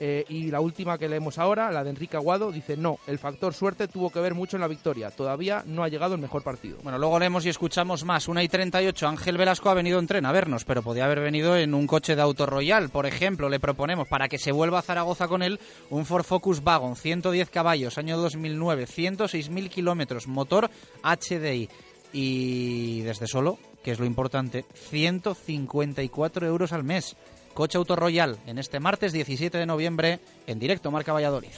[0.01, 3.53] Eh, y la última que leemos ahora, la de Enrique Aguado, dice no, el factor
[3.53, 6.79] suerte tuvo que ver mucho en la victoria, todavía no ha llegado el mejor partido.
[6.83, 8.29] Bueno, luego leemos y escuchamos más.
[8.29, 9.09] Una y 38.
[9.09, 12.15] Ángel Velasco ha venido en tren a vernos, pero podía haber venido en un coche
[12.15, 12.91] de Auto Royal.
[12.91, 15.59] Por ejemplo, le proponemos para que se vuelva a Zaragoza con él
[15.91, 20.71] un Ford Focus Wagon, 110 caballos, año 2009, 106.000 kilómetros, motor
[21.03, 21.69] HDI.
[22.13, 27.17] Y desde solo, que es lo importante, 154 euros al mes.
[27.59, 31.51] Coche Auto Royal en este martes 17 de noviembre en directo Marca Valladolid.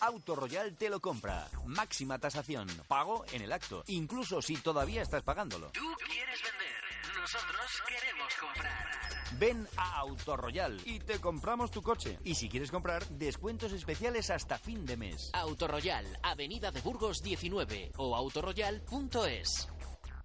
[0.00, 1.46] Auto Royal te lo compra.
[1.66, 2.68] Máxima tasación.
[2.88, 3.84] Pago en el acto.
[3.88, 5.72] Incluso si todavía estás pagándolo.
[5.72, 6.83] Tú quieres vender,
[7.24, 9.38] nosotros queremos comprar.
[9.38, 12.18] Ven a Auto Royal y te compramos tu coche.
[12.22, 15.30] Y si quieres comprar, descuentos especiales hasta fin de mes.
[15.32, 19.68] Autoroyal, Avenida de Burgos 19 o autoroyal.es.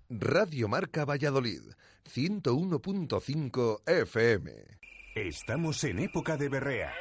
[0.10, 1.62] Radio Marca Valladolid,
[2.14, 4.52] 101.5 FM.
[5.16, 6.94] Estamos en época de berrea.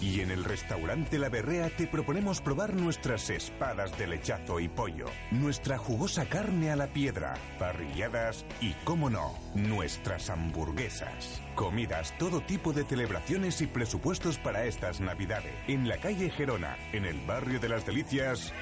[0.00, 5.06] Y en el restaurante La Berrea te proponemos probar nuestras espadas de lechazo y pollo,
[5.30, 11.42] nuestra jugosa carne a la piedra, parrilladas y, cómo no, nuestras hamburguesas.
[11.54, 15.54] Comidas, todo tipo de celebraciones y presupuestos para estas navidades.
[15.66, 18.52] En la calle Gerona, en el barrio de las Delicias.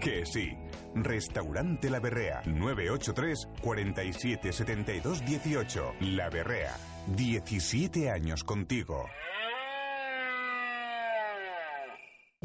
[0.00, 0.56] Que sí.
[0.94, 5.94] Restaurante La Berrea, 983 47 72 18.
[6.00, 6.74] La Berrea,
[7.16, 9.06] 17 años contigo.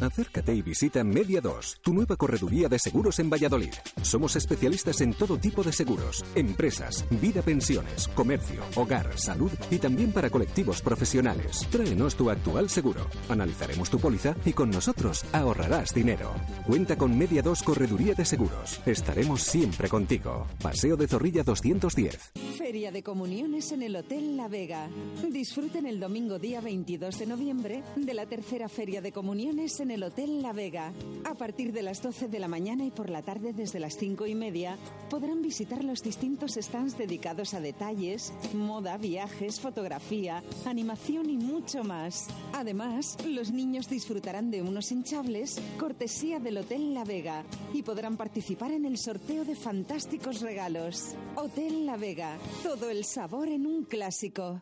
[0.01, 3.73] Acércate y visita Media 2, tu nueva correduría de seguros en Valladolid.
[4.01, 10.11] Somos especialistas en todo tipo de seguros, empresas, vida pensiones, comercio, hogar, salud y también
[10.11, 11.67] para colectivos profesionales.
[11.69, 16.33] Tráenos tu actual seguro, analizaremos tu póliza y con nosotros ahorrarás dinero.
[16.65, 18.81] Cuenta con Media 2 Correduría de Seguros.
[18.87, 20.47] Estaremos siempre contigo.
[20.59, 22.31] Paseo de Zorrilla 210.
[22.57, 24.89] Feria de Comuniones en el Hotel La Vega.
[25.29, 30.03] Disfruten el domingo día 22 de noviembre de la tercera Feria de Comuniones en el
[30.03, 30.93] Hotel La Vega.
[31.25, 34.27] A partir de las 12 de la mañana y por la tarde desde las 5
[34.27, 34.77] y media
[35.09, 42.27] podrán visitar los distintos stands dedicados a detalles, moda, viajes, fotografía, animación y mucho más.
[42.53, 48.71] Además, los niños disfrutarán de unos hinchables cortesía del Hotel La Vega y podrán participar
[48.71, 51.15] en el sorteo de fantásticos regalos.
[51.35, 54.61] Hotel La Vega, todo el sabor en un clásico.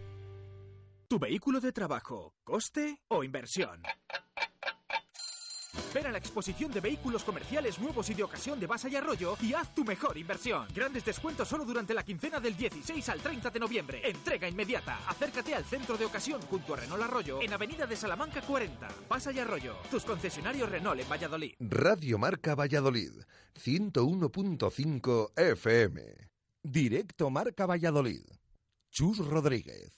[1.11, 3.83] ¿Tu vehículo de trabajo, coste o inversión?
[5.93, 9.35] Ven a la exposición de vehículos comerciales nuevos y de ocasión de Basa y Arroyo
[9.41, 10.69] y haz tu mejor inversión.
[10.73, 14.01] Grandes descuentos solo durante la quincena del 16 al 30 de noviembre.
[14.09, 14.99] Entrega inmediata.
[15.05, 18.87] Acércate al centro de ocasión junto a Renault Arroyo en Avenida de Salamanca 40.
[19.09, 21.55] Basa y Arroyo, tus concesionarios Renault en Valladolid.
[21.59, 23.11] Radio Marca Valladolid,
[23.61, 26.29] 101.5 FM.
[26.63, 28.23] Directo Marca Valladolid.
[28.91, 29.97] Chus Rodríguez.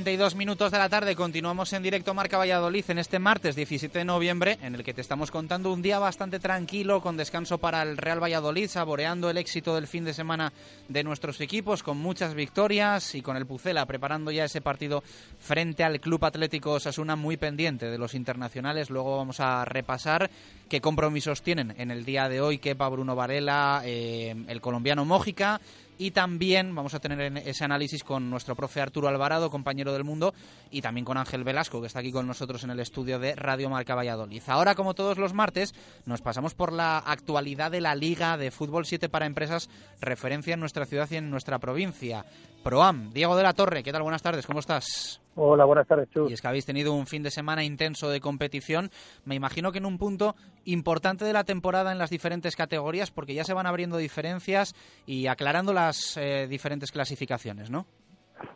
[0.00, 4.04] 42 minutos de la tarde, continuamos en directo Marca Valladolid en este martes 17 de
[4.06, 7.98] noviembre, en el que te estamos contando un día bastante tranquilo, con descanso para el
[7.98, 10.54] Real Valladolid, saboreando el éxito del fin de semana
[10.88, 15.04] de nuestros equipos, con muchas victorias y con el Pucela preparando ya ese partido
[15.38, 18.88] frente al Club Atlético Osasuna, muy pendiente de los internacionales.
[18.88, 20.30] Luego vamos a repasar
[20.70, 25.60] qué compromisos tienen en el día de hoy Kepa Bruno Varela, eh, el colombiano Mójica
[26.00, 30.32] y también vamos a tener ese análisis con nuestro profe Arturo Alvarado, compañero del mundo,
[30.70, 33.68] y también con Ángel Velasco, que está aquí con nosotros en el estudio de Radio
[33.68, 34.42] Marca Valladolid.
[34.46, 35.74] Ahora, como todos los martes,
[36.06, 39.68] nos pasamos por la actualidad de la Liga de Fútbol 7 para Empresas,
[40.00, 42.24] referencia en nuestra ciudad y en nuestra provincia.
[42.62, 44.02] Proam, Diego de la Torre, ¿qué tal?
[44.02, 45.20] Buenas tardes, ¿cómo estás?
[45.34, 46.30] Hola, buenas tardes, Chus.
[46.30, 48.90] Y es que habéis tenido un fin de semana intenso de competición,
[49.24, 50.36] me imagino que en un punto
[50.66, 54.74] importante de la temporada en las diferentes categorías, porque ya se van abriendo diferencias
[55.06, 57.86] y aclarando las eh, diferentes clasificaciones, ¿no?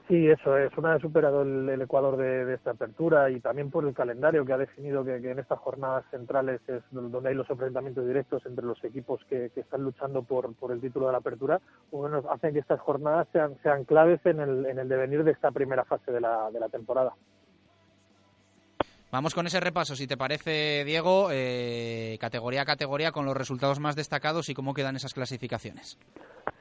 [0.08, 0.76] Sí, eso es.
[0.76, 4.58] Una vez superado el, Ecuador de, esta apertura y también por el calendario que ha
[4.58, 9.24] definido que, en estas jornadas centrales es donde hay los enfrentamientos directos entre los equipos
[9.28, 11.60] que, están luchando por, por, el título de la apertura,
[11.90, 15.32] pues bueno, hacen que estas jornadas sean, sean claves en el, en el devenir de
[15.32, 17.14] esta primera fase de la, de la temporada.
[19.14, 23.78] Vamos con ese repaso, si te parece, Diego, eh, categoría a categoría, con los resultados
[23.78, 26.00] más destacados y cómo quedan esas clasificaciones.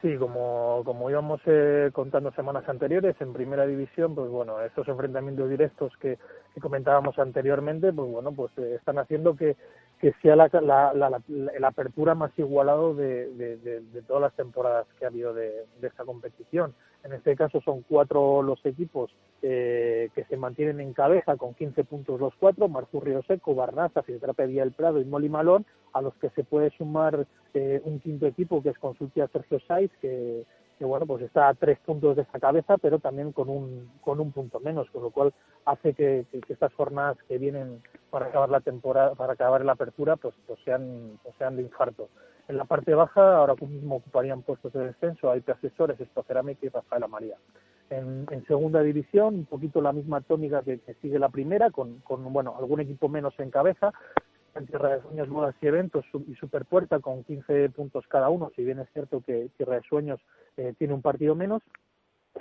[0.03, 5.49] Sí, como, como íbamos eh, contando semanas anteriores, en primera división, pues bueno, estos enfrentamientos
[5.49, 6.19] directos que,
[6.61, 9.55] comentábamos anteriormente, pues bueno, pues eh, están haciendo que,
[9.99, 15.07] que sea la, la, la, apertura más igualado de, de, todas las temporadas que ha
[15.07, 16.73] habido de, esta competición.
[17.03, 21.83] En este caso son cuatro los equipos eh, que se mantienen en cabeza con 15
[21.83, 22.69] puntos los cuatro,
[23.01, 27.25] Río Seco, Barnaza, Fisioterapia El Prado y Moli Malón, a los que se puede sumar
[27.53, 30.45] eh, un quinto equipo que es Consultia Sergio Saiz, que,
[30.83, 34.19] que, bueno, pues está a tres puntos de esta cabeza, pero también con un, con
[34.19, 38.59] un punto menos, con lo cual hace que, estas jornadas que vienen para acabar la
[38.59, 42.09] temporada, para acabar la apertura, pues, pues sean, pues sean de infarto.
[42.49, 47.07] En la parte baja, ahora mismo ocuparían puestos de descenso hay Asesores, Cerámica y Rafaela
[47.07, 47.37] María.
[47.89, 52.55] En, segunda división, un poquito la misma tónica que, sigue la primera, con, con, bueno
[52.59, 53.93] algún equipo menos en cabeza,
[54.55, 58.63] en Tierra de Sueños, Modas y Eventos y Superpuerta con 15 puntos cada uno, si
[58.63, 60.19] bien es cierto que Tierra de Sueños
[60.57, 61.61] eh, tiene un partido menos,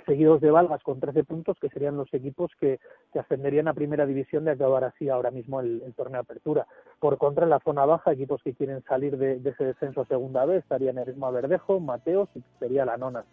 [0.05, 2.79] seguidos de Valgas con 13 puntos, que serían los equipos que,
[3.11, 6.67] que ascenderían a primera división de acabar así ahora mismo el, torneo de apertura.
[6.99, 10.45] Por contra, en la zona baja, equipos que quieren salir de, ese descenso a segunda
[10.45, 13.25] vez estarían Erisma Verdejo, Mateos y sería la nona.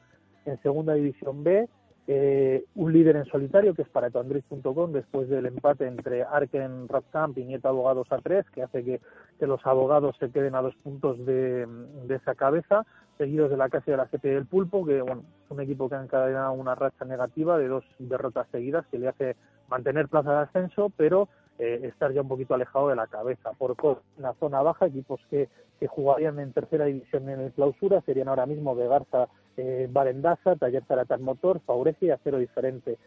[0.44, 1.68] En segunda división B,
[2.06, 7.44] eh, un líder en solitario, que es paratoandrés.com, después del empate entre Arken Radcamp y
[7.44, 9.00] Nieto Abogados a tres, que hace que,
[9.46, 11.66] los abogados se queden a dos puntos de,
[12.06, 12.84] de esa cabeza,
[13.16, 15.94] seguidos de la casa de la CP del Pulpo, que bueno, es un equipo que
[15.94, 19.36] ha encadenado una racha negativa de dos derrotas seguidas que le hace
[19.68, 21.28] mantener plaza de ascenso, pero
[21.58, 23.52] eh, estar ya un poquito alejado de la cabeza.
[23.52, 23.76] Por
[24.16, 28.28] en la zona baja, equipos que, que jugarían en tercera división en el clausura serían
[28.28, 29.28] ahora mismo de Garza,
[29.60, 32.98] eh, Barendaza, Taller Zaratas Motor, Favorece y Acero Diferente.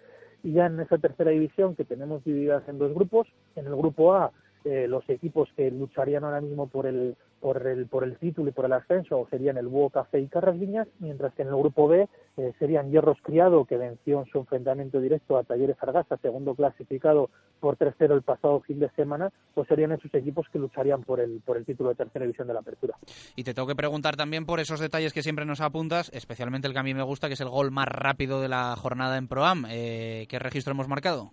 [0.43, 4.13] Y ya en esa tercera división que tenemos divididas en dos grupos, en el grupo
[4.13, 4.31] A
[4.65, 8.53] eh, los equipos que lucharían ahora mismo por el, por el, por el título y
[8.53, 11.89] por el ascenso serían el Búho Café y Carras Viñas, mientras que en el grupo
[11.89, 12.07] B
[12.37, 17.29] eh, serían Hierros Criado, que venció en su enfrentamiento directo a Talleres Argasa, segundo clasificado
[17.59, 21.41] por tercero el pasado fin de semana, pues serían esos equipos que lucharían por el,
[21.45, 22.95] por el título de tercera división de la apertura.
[23.35, 26.73] Y te tengo que preguntar también por esos detalles que siempre nos apuntas, especialmente el
[26.73, 29.27] que a mí me gusta, que es el gol más rápido de la jornada en
[29.27, 29.65] Proam.
[29.69, 31.31] Eh, ¿Qué registro hemos marcado?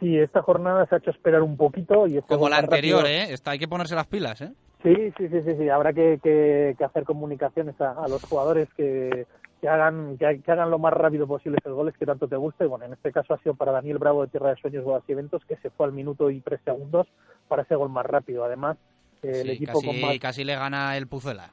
[0.00, 2.06] Sí, esta jornada se ha hecho esperar un poquito.
[2.06, 3.32] y Como la anterior, ¿eh?
[3.32, 4.52] Está, hay que ponerse las pilas, ¿eh?
[4.82, 5.68] Sí, sí, sí, sí, sí.
[5.68, 9.26] habrá que, que, hacer comunicaciones a, los jugadores que,
[9.60, 12.64] que hagan que, hagan lo más rápido posible esos goles que tanto te guste.
[12.64, 15.12] Bueno, en este caso ha sido para Daniel Bravo de Tierra de Sueños, Bodas y
[15.12, 17.06] Eventos, que se fue al minuto y tres segundos
[17.46, 18.42] para ese gol más rápido.
[18.42, 18.78] Además,
[19.22, 20.18] eh, el equipo con más...
[20.18, 21.50] casi le gana el Pucela.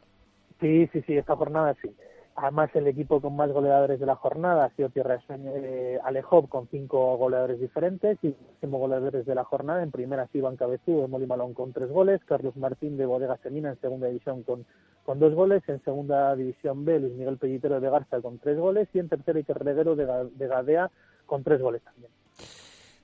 [0.62, 1.91] Sí, sí, sí, esta jornada sí.
[2.39, 6.67] Además, el equipo con más goleadores de la jornada ha sido Tierra eh, Alejov con
[6.67, 9.81] cinco goleadores diferentes y máximo goleadores de la jornada.
[9.81, 13.81] En primera, Iván Cabezú de Molimalón con tres goles, Carlos Martín de Bodega Semina en
[13.81, 14.67] segunda división con,
[15.03, 18.88] con dos goles, en segunda división B, Luis Miguel Pellitero de Garza con tres goles
[18.93, 20.91] y en tercera, Iker Reguero de, de Gadea
[21.25, 22.11] con tres goles también.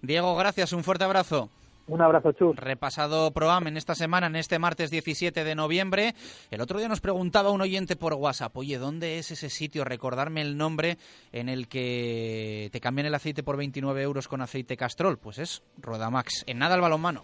[0.03, 1.49] Diego, gracias, un fuerte abrazo.
[1.87, 2.55] Un abrazo, Chus.
[2.55, 6.15] Repasado ProAm en esta semana, en este martes 17 de noviembre.
[6.49, 9.83] El otro día nos preguntaba un oyente por WhatsApp, oye, ¿dónde es ese sitio?
[9.83, 10.97] Recordarme el nombre
[11.33, 15.17] en el que te cambian el aceite por 29 euros con aceite Castrol.
[15.17, 16.45] Pues es Rodamax.
[16.47, 17.23] En nada el balonmano.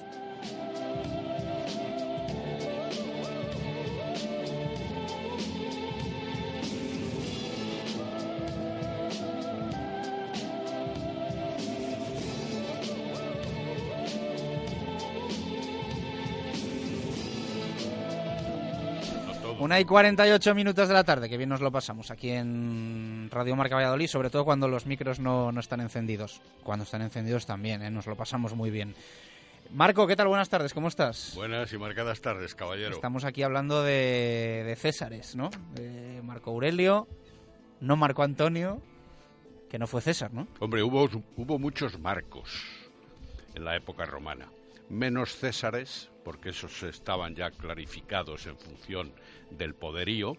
[19.71, 23.55] Una y 48 minutos de la tarde, que bien nos lo pasamos aquí en Radio
[23.55, 26.41] Marca Valladolid, sobre todo cuando los micros no, están encendidos.
[26.61, 27.89] Cuando están encendidos también, ¿eh?
[27.89, 28.93] nos lo pasamos muy bien.
[29.73, 30.27] Marco, ¿qué tal?
[30.27, 31.31] Buenas tardes, ¿cómo estás?
[31.35, 32.93] Buenas y marcadas tardes, caballero.
[32.93, 35.49] Estamos aquí hablando de, de Césares, ¿no?
[35.73, 37.07] De Marco Aurelio,
[37.79, 38.81] no Marco Antonio,
[39.69, 40.49] que no fue César, ¿no?
[40.59, 42.61] Hombre, hubo, hubo muchos Marcos
[43.55, 44.49] en la época romana.
[44.89, 49.13] Menos Césares, porque esos estaban ya clarificados en función
[49.51, 50.37] del poderío,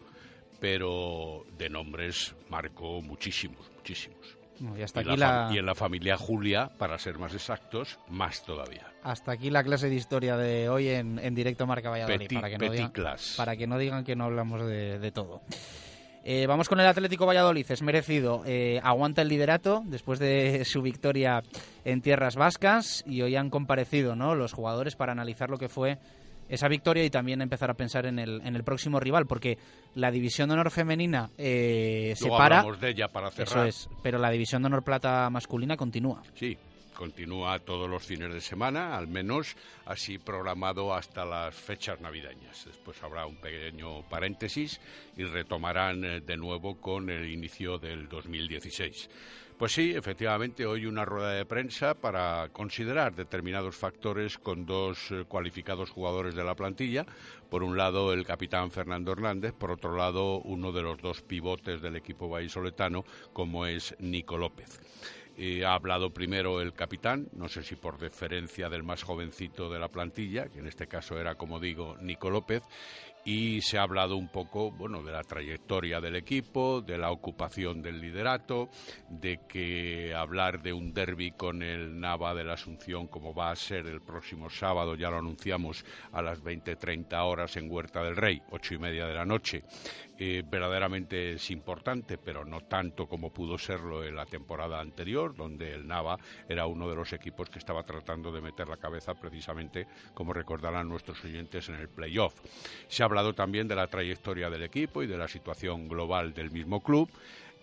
[0.61, 4.39] pero de nombres marcó muchísimos, muchísimos.
[4.77, 8.87] Y, hasta aquí la, y, en la familia Julia, para ser más exactos, más todavía.
[9.03, 12.29] Hasta aquí la clase de historia de hoy en, directo Marca Valladolid.
[12.33, 12.93] para, que no digan,
[13.37, 15.43] para que no digan que no hablamos de, todo.
[16.25, 18.43] Eh, vamos con el Atlético Valladolid, es merecido.
[18.47, 21.43] Eh, aguanta el liderato después de su victoria
[21.85, 24.37] en tierras vascas y hoy han comparecido ¿no?
[24.37, 25.99] los jugadores para analizar lo que fue
[26.49, 29.59] esa victoria y también empezar a pensar en el, en el próximo rival, porque
[29.95, 32.63] la división de honor femenina eh, se para.
[32.63, 33.69] de ella para cerrar.
[33.69, 36.23] Eso es, pero la división de honor plata masculina continúa.
[36.35, 36.57] Sí,
[36.93, 42.65] continúa todos los fines de semana, al menos así programado hasta las fechas navideñas.
[42.67, 44.81] Después habrá un pequeño paréntesis
[45.17, 49.09] y retomarán eh, de nuevo con el inicio del 2016.
[49.63, 55.25] Pues sí, efectivamente, hoy una rueda de prensa para considerar determinados factores con dos eh,
[55.29, 57.07] cualificados jugadores de la plantilla.
[57.49, 61.81] Por un lado, el capitán Fernando Hernández, por otro lado, uno de los dos pivotes
[61.81, 64.81] del equipo vallisoletano, como es Nico López.
[65.65, 69.89] Ha hablado primero el capitán, no sé si por deferencia del más jovencito de la
[69.89, 72.63] plantilla, que en este caso era, como digo, Nico López,
[73.25, 77.81] y se ha hablado un poco, bueno, de la trayectoria del equipo, de la ocupación
[77.83, 78.69] del liderato,
[79.09, 83.57] de que hablar de un derby con el Nava de la Asunción como va a
[83.57, 88.43] ser el próximo sábado, ya lo anunciamos a las 20:30 horas en Huerta del Rey,
[88.51, 89.63] ocho y media de la noche,
[90.25, 95.75] eh, verdaderamente es importante, pero no tanto como pudo serlo en la temporada anterior, donde
[95.75, 96.17] el Nava
[96.49, 100.89] era uno de los equipos que estaba tratando de meter la cabeza precisamente, como recordarán
[100.89, 102.41] nuestros oyentes, en el playoff.
[102.87, 106.53] Se ha hablado también de la trayectoria del equipo y de la situación global del
[106.53, 107.11] mismo club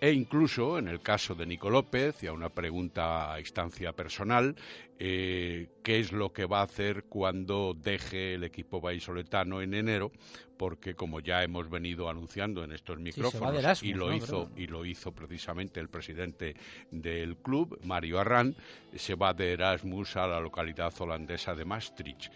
[0.02, 4.56] e incluso en el caso de Nico López, y a una pregunta a instancia personal,
[5.00, 10.12] eh, qué es lo que va a hacer cuando deje el equipo vallisoletano en enero,
[10.58, 15.14] porque como ya hemos venido anunciando en estos micrófonos y lo hizo y lo hizo
[15.14, 16.58] precisamente el presidente
[16.92, 18.54] del club, Mario Arran,
[18.94, 22.30] se va de Erasmus a la localidad holandesa de Maastricht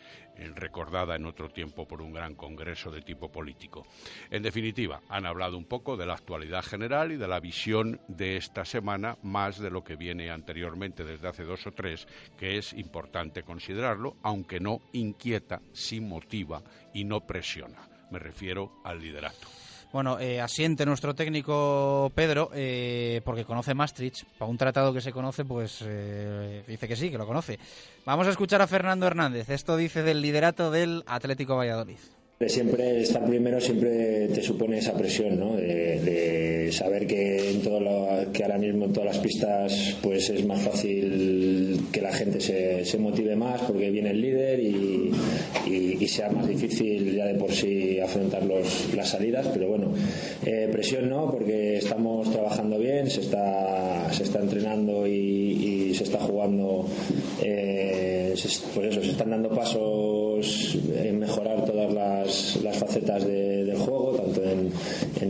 [0.55, 3.86] recordada en otro tiempo por un gran congreso de tipo político.
[4.30, 8.38] En definitiva, han hablado un poco de la actualidad general y de la visión de
[8.38, 12.07] esta semana, más de lo que viene anteriormente desde hace dos o tres,
[12.38, 16.62] que es importante considerarlo, aunque no inquieta, sí motiva
[16.93, 17.88] y no presiona.
[18.12, 19.47] Me refiero al liderato.
[19.93, 24.24] Bueno, eh, asiente nuestro técnico Pedro, eh, porque conoce Maastricht.
[24.39, 27.60] Para un tratado que se conoce, pues eh, dice que sí, que lo conoce.
[28.04, 29.49] Vamos a escuchar a Fernando Hernández.
[29.51, 31.99] Esto dice del liderato del Atlético Valladolid.
[32.47, 35.55] Siempre estar primero siempre te supone esa presión, ¿no?
[35.55, 40.43] De, saber que en todo lo, que ahora mismo en todas las pistas pues es
[40.43, 45.11] más fácil que la gente se, se motive más porque viene el líder y,
[45.67, 49.93] y, sea más difícil ya de por sí afrontar los, las salidas, pero bueno,
[50.45, 56.20] eh, presión no porque estamos trabajando bien, se está, se está entrenando y, y está
[56.20, 56.86] jugando,
[57.41, 58.34] eh,
[58.74, 62.14] pues eso, se están dando pasos en mejorar todas las
[62.64, 64.72] las, facetas del juego, tanto en,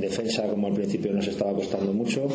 [0.01, 2.27] defensa como al principio nos estaba costando mucho,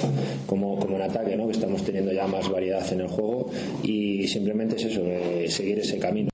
[0.47, 1.47] como, como en ataque, ¿no?
[1.47, 3.51] que estamos teniendo ya más variedad en el juego
[3.83, 6.31] y simplemente es eso, eh, seguir ese camino.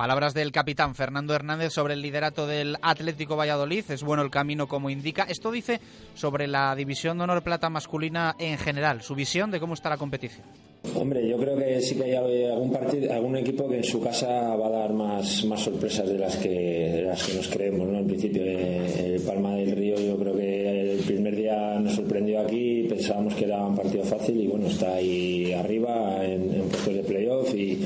[0.00, 3.84] Palabras del capitán Fernando Hernández sobre el liderato del Atlético Valladolid.
[3.90, 5.24] Es bueno el camino como indica.
[5.24, 5.78] Esto dice
[6.14, 9.98] sobre la división de honor plata masculina en general, su visión de cómo está la
[9.98, 10.46] competición.
[10.94, 14.56] Hombre, yo creo que sí que hay algún partido, algún equipo que en su casa
[14.56, 17.98] va a dar más, más sorpresas de las que las que nos creemos, ¿no?
[17.98, 22.40] En principio, eh, el Palma del Río, yo creo que el primer día nos sorprendió
[22.40, 26.94] aquí, pensábamos que era un partido fácil y bueno, está ahí arriba en, en puestos
[26.94, 27.78] de playoff y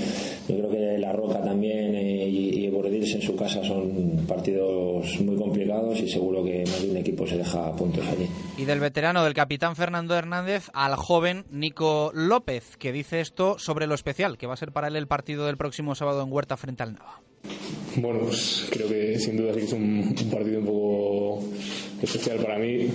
[0.49, 2.15] yo creo que La Roca también eh,
[3.11, 7.27] y en su casa son partidos muy complicados y seguro que más de un equipo
[7.27, 8.29] se deja puntos allí.
[8.59, 13.87] Y del veterano, del capitán Fernando Hernández, al joven Nico López que dice esto sobre
[13.87, 16.57] lo especial que va a ser para él el partido del próximo sábado en Huerta
[16.57, 17.21] frente al Nava.
[17.97, 21.45] Bueno, pues creo que sin duda sí que es un, partido un poco
[22.03, 22.89] especial para mí,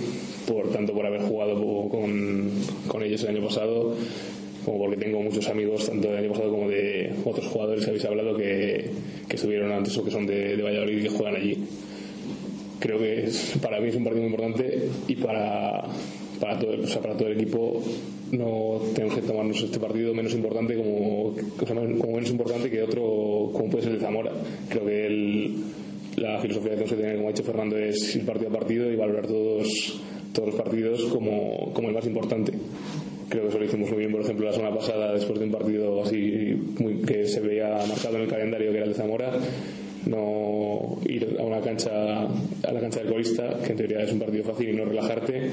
[0.46, 1.54] por tanto por haber jugado
[1.88, 2.50] con,
[2.86, 3.94] con ellos el año pasado,
[4.64, 8.04] como porque tengo muchos amigos, tanto del año pasado como de otros jugadores que habéis
[8.04, 8.90] hablado que,
[9.28, 11.58] que estuvieron antes o que son de, Valladolid y que juegan allí.
[12.78, 15.84] Creo que es, para mí es un partido muy importante y para,
[16.40, 17.82] para todo, o sea, para todo el equipo
[18.32, 21.34] no tenemos que tomarnos este partido menos importante como,
[21.98, 24.32] como menos importante que otro como puede ser el Zamora.
[24.68, 25.56] Creo que el,
[26.16, 28.90] la filosofía que tenemos que tener, como ha dicho Fernando, es ir partido a partido
[28.90, 30.00] y valorar todos,
[30.32, 32.52] todos los partidos como, como el más importante.
[33.30, 35.52] Creo que eso lo hicimos muy bien, por ejemplo, la semana pasada, después de un
[35.52, 39.32] partido así muy, que se veía marcado en el calendario, que era el de Zamora,
[40.06, 44.18] no ir a una cancha, a la cancha del colista, que en teoría es un
[44.18, 45.52] partido fácil, y no relajarte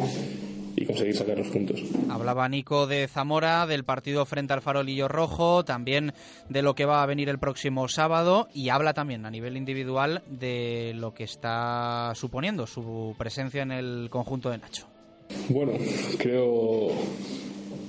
[0.76, 1.84] y conseguir sacar los puntos.
[2.10, 6.14] Hablaba Nico de Zamora, del partido frente al Farolillo Rojo, también
[6.50, 10.24] de lo que va a venir el próximo sábado y habla también a nivel individual
[10.30, 14.88] de lo que está suponiendo su presencia en el conjunto de Nacho.
[15.50, 15.74] Bueno,
[16.20, 16.90] creo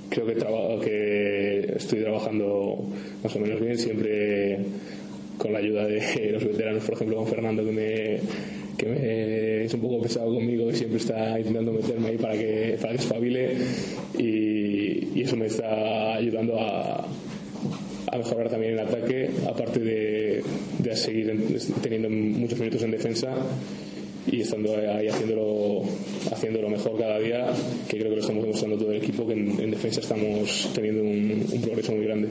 [0.09, 0.35] creo que,
[0.83, 2.83] que estoy trabajando
[3.23, 4.59] más o menos bien, siempre
[5.37, 8.19] con la ayuda de los veteranos, por ejemplo, con Fernando, que me
[8.77, 12.77] que me, es un poco pesado conmigo, que siempre está intentando meterme ahí para que,
[12.81, 13.57] para que
[14.17, 17.05] y, eso me está ayudando a,
[18.07, 20.41] a mejorar también el ataque, aparte de,
[20.79, 21.29] de seguir
[21.83, 23.35] teniendo muchos minutos en defensa
[24.31, 25.83] y estando ahí haciéndolo,
[26.31, 27.47] haciéndolo mejor cada día,
[27.87, 31.61] que creo que lo estamos demostrando todo el equipo, que en, defensa estamos teniendo un
[31.61, 32.29] progreso muy grande.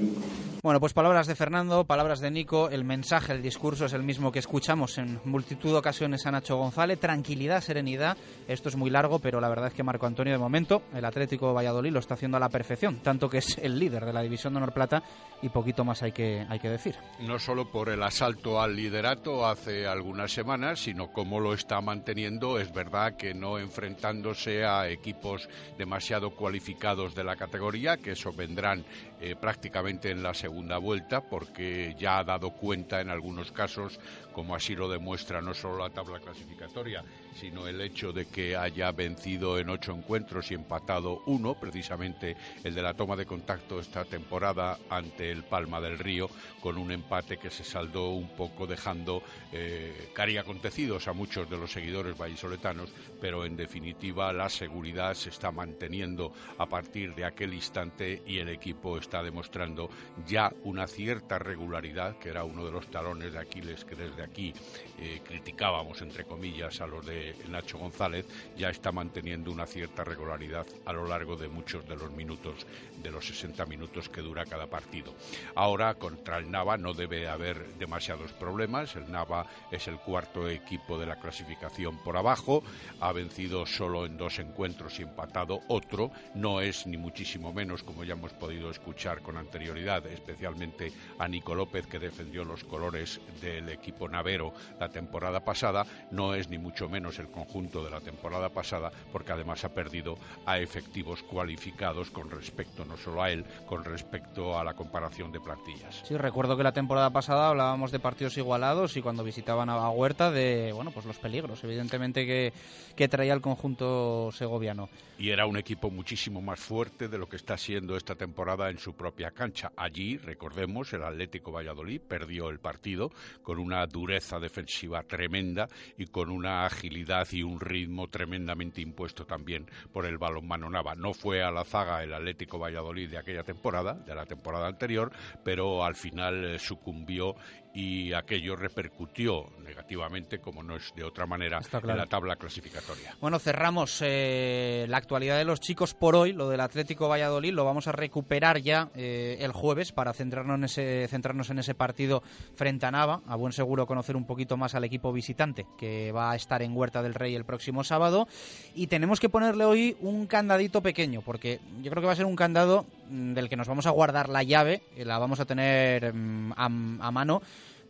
[0.69, 4.31] Bueno, pues palabras de Fernando, palabras de Nico, el mensaje, el discurso es el mismo
[4.31, 7.01] que escuchamos en multitud de ocasiones a Nacho González.
[7.01, 8.19] Tranquilidad, serenidad.
[8.47, 11.55] Esto es muy largo, pero la verdad es que Marco Antonio, de momento, el Atlético
[11.55, 14.53] Valladolid lo está haciendo a la perfección, tanto que es el líder de la división
[14.53, 15.03] de Honor Plata
[15.41, 16.97] y poquito más hay que, hay que decir.
[17.21, 22.59] No solo por el asalto al liderato hace algunas semanas, sino cómo lo está manteniendo.
[22.59, 25.49] Es verdad que no enfrentándose a equipos
[25.79, 28.85] demasiado cualificados de la categoría, que eso vendrán
[29.21, 33.99] eh, prácticamente en la segunda vuelta, porque ya ha dado cuenta en algunos casos,
[34.33, 37.05] como así lo demuestra no solo la tabla clasificatoria,
[37.35, 42.75] sino el hecho de que haya vencido en ocho encuentros y empatado uno, precisamente el
[42.75, 46.29] de la toma de contacto esta temporada ante el Palma del Río,
[46.61, 51.57] con un empate que se saldó un poco dejando eh, cari acontecidos a muchos de
[51.57, 52.91] los seguidores vallisoletanos,
[53.21, 58.49] pero en definitiva la seguridad se está manteniendo a partir de aquel instante y el
[58.49, 59.89] equipo está demostrando
[60.27, 64.53] ya una cierta regularidad, que era uno de los talones de Aquiles que desde aquí
[64.99, 70.67] eh, criticábamos, entre comillas, a los de Nacho González, ya está manteniendo una cierta regularidad
[70.85, 72.67] a lo largo de muchos de los minutos,
[73.03, 75.15] de los 60 minutos que dura cada partido.
[75.55, 78.95] Ahora, contra el Nava no debe haber demasiados problemas.
[78.97, 82.63] El Nava es el cuarto equipo de la clasificación por abajo,
[83.01, 86.11] ha vencido solo en dos encuentros y empatado otro.
[86.35, 91.55] No es ni muchísimo menos, como ya hemos podido escuchar con anterioridad, especialmente a Nico
[91.55, 96.89] López, que defendió los colores del equipo navero la temporada pasada, no es ni mucho
[96.89, 102.29] menos el conjunto de la temporada pasada, porque además ha perdido a efectivos cualificados con
[102.29, 106.03] respecto no solo a él, con respecto a la comparación de plantillas.
[106.05, 110.33] Sí, recuerdo que la temporada pasada hablábamos de partidos igualados y cuando visitaban a Huerta
[110.33, 112.53] de, bueno, pues los peligros, evidentemente que,
[112.97, 114.89] que traía el conjunto segoviano.
[115.19, 118.79] Y era un equipo muchísimo más fuerte de lo que está siendo esta temporada en
[118.79, 119.73] su propia cancha.
[119.77, 123.11] Allí, recordemos, el Atlético Valladolid perdió el partido
[123.43, 129.67] con una dureza defensiva tremenda y con una agilidad y un ritmo tremendamente impuesto también
[129.93, 130.95] por el balonmano Nava.
[130.95, 135.13] No fue a la zaga el Atlético Valladolid de aquella temporada, de la temporada anterior,
[135.45, 137.35] pero al final eh, sucumbió
[137.75, 143.15] y aquello repercutió negativamente, como no es de otra manera, en la tabla clasificatoria.
[143.21, 147.65] Bueno, cerramos eh, la actualidad de los chicos por hoy, lo del Atlético Valladolid, lo
[147.65, 152.23] vamos a recuperar ya eh, el jueves para centrarnos en, ese, centrarnos en ese partido
[152.55, 156.33] frente a Nava, a buen seguro conocer un poquito más al equipo visitante que va
[156.33, 158.27] a estar en Huerta del Rey el próximo sábado.
[158.75, 162.27] Y tenemos que ponerle hoy un candadito pequeño, porque yo creo que va a ser
[162.27, 166.13] un candado mm, del que nos vamos a guardar la llave, la vamos a tener
[166.13, 167.43] mm, a, a mano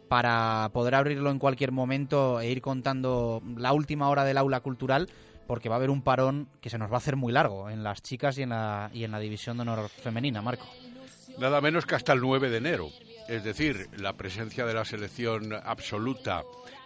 [0.09, 5.09] para poder abrirlo en cualquier momento e ir contando la última hora del aula cultural
[5.47, 7.83] porque va a haber un parón que se nos va a hacer muy largo en
[7.83, 10.67] las chicas y en la, y en la división de honor femenina, Marco.
[11.39, 12.89] Nada menos que hasta el 9 de enero.
[13.29, 16.43] Es decir, la presencia de la selección absoluta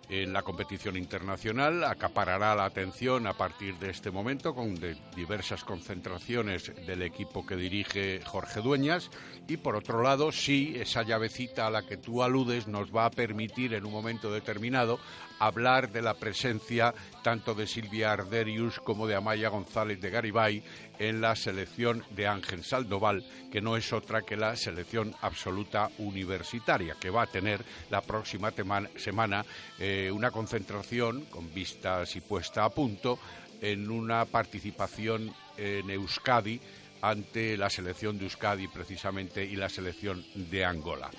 [0.08, 4.74] en la competición internacional acaparará la atención a partir de este momento con
[5.16, 9.10] diversas concentraciones del equipo que dirige Jorge Dueñas.
[9.48, 13.10] Y por otro lado sí esa llavecita a la que tú aludes nos va a
[13.10, 14.98] permitir en un momento determinado
[15.38, 20.62] hablar de la presencia tanto de Silvia Arderius como de Amaya González de Garibay
[20.98, 26.94] en la selección de Ángel Saldoval, que no es otra que la selección absoluta universitaria,
[27.00, 28.52] que va a tener la próxima
[28.96, 29.44] semana
[29.78, 33.18] eh, una concentración con vistas y puesta a punto
[33.60, 36.60] en una participación en Euskadi
[37.02, 41.10] ante la selección de Euskadi precisamente y la selección de Angola.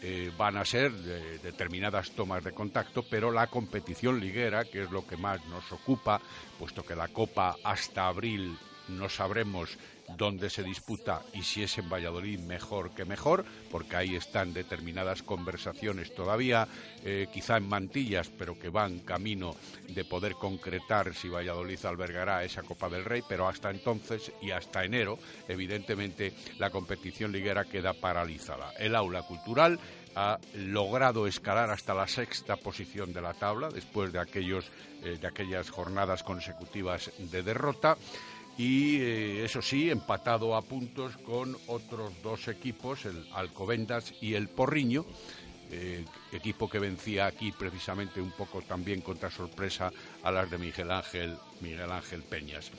[0.00, 5.06] Eh, van a ser determinadas tomas de contacto, pero la competición liguera, que es lo
[5.06, 6.20] que más nos ocupa,
[6.58, 8.56] puesto que la Copa hasta abril
[8.88, 9.78] no sabremos
[10.16, 15.22] dónde se disputa y si es en Valladolid mejor que mejor, porque ahí están determinadas
[15.22, 16.68] conversaciones todavía,
[17.04, 19.54] eh, quizá en mantillas, pero que van camino
[19.88, 24.84] de poder concretar si Valladolid albergará esa Copa del Rey, pero hasta entonces y hasta
[24.84, 25.18] enero,
[25.48, 28.72] evidentemente, la competición liguera queda paralizada.
[28.78, 29.78] El aula cultural
[30.14, 34.70] ha logrado escalar hasta la sexta posición de la tabla después de aquellos
[35.02, 37.96] eh, de aquellas jornadas consecutivas de derrota
[38.58, 44.48] y eh, eso sí, empatado a puntos con otros dos equipos, el Alcobendas y el
[44.48, 45.06] Porriño,
[45.70, 49.90] eh, equipo que vencía aquí precisamente un poco también contra sorpresa
[50.22, 52.70] a las de Miguel Ángel, Miguel Ángel Peñas.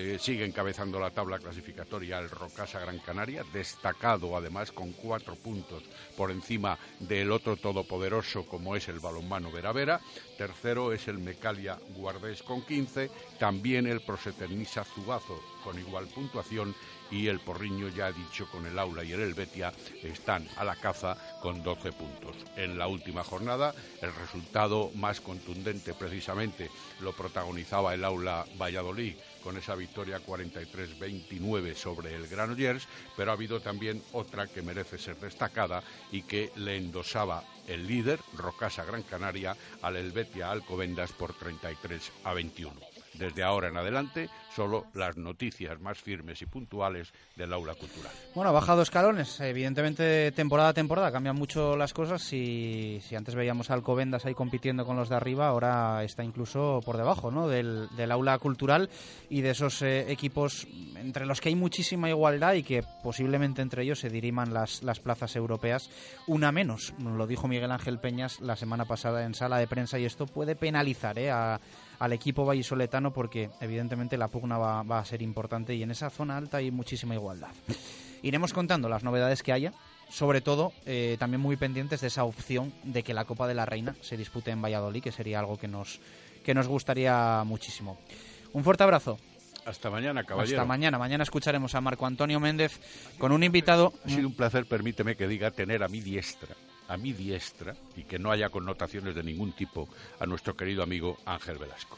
[0.00, 5.82] Eh, sigue encabezando la tabla clasificatoria el Rocasa Gran Canaria, destacado además con cuatro puntos
[6.16, 10.00] por encima del otro todopoderoso como es el balonmano Veravera.
[10.36, 13.10] Tercero es el Mecalia Guardés con 15.
[13.40, 16.76] También el Proseternisa Zubazo con igual puntuación
[17.10, 19.72] y el Porriño, ya dicho, con el Aula y el Helvetia
[20.04, 22.36] están a la caza con 12 puntos.
[22.56, 26.70] En la última jornada, el resultado más contundente precisamente
[27.00, 33.60] lo protagonizaba el Aula Valladolid con esa victoria 43-29 sobre el Granollers, pero ha habido
[33.60, 39.56] también otra que merece ser destacada y que le endosaba el líder, Rocasa Gran Canaria,
[39.82, 42.87] al Helvetia Alcobendas por 33 a 21.
[43.14, 48.12] Desde ahora en adelante, solo las noticias más firmes y puntuales del aula cultural.
[48.34, 49.40] Bueno, ha bajado escalones.
[49.40, 52.22] Evidentemente, temporada a temporada cambian mucho las cosas.
[52.22, 56.80] Si, si antes veíamos a Alcobendas ahí compitiendo con los de arriba, ahora está incluso
[56.84, 57.48] por debajo ¿no?
[57.48, 58.88] del, aula cultural
[59.28, 63.82] y de esos eh, equipos entre los que hay muchísima igualdad y que posiblemente entre
[63.82, 65.90] ellos se diriman las, las plazas europeas.
[66.26, 70.04] Una menos, lo dijo Miguel Ángel Peñas la semana pasada en sala de prensa y
[70.04, 71.30] esto puede penalizar ¿eh?
[71.30, 71.60] a
[71.98, 76.36] al equipo vallisoletano porque evidentemente la pugna va, a ser importante y en esa zona
[76.36, 77.50] alta hay muchísima igualdad.
[78.22, 79.72] Iremos contando las novedades que haya,
[80.08, 83.66] sobre todo eh, también muy pendientes de esa opción de que la Copa de la
[83.66, 86.00] Reina se dispute en Valladolid, que sería algo que nos,
[86.44, 87.98] que nos gustaría muchísimo.
[88.52, 89.18] Un fuerte abrazo.
[89.66, 90.58] Hasta mañana, caballero.
[90.58, 90.98] Hasta mañana.
[90.98, 92.80] Mañana escucharemos a Marco Antonio Méndez
[93.18, 93.92] con un invitado.
[94.06, 96.56] Ha sido un placer, permíteme que diga, tener a mi diestra
[96.88, 101.18] a mi diestra y que no haya connotaciones de ningún tipo a nuestro querido amigo
[101.26, 101.96] Ángel Velasco.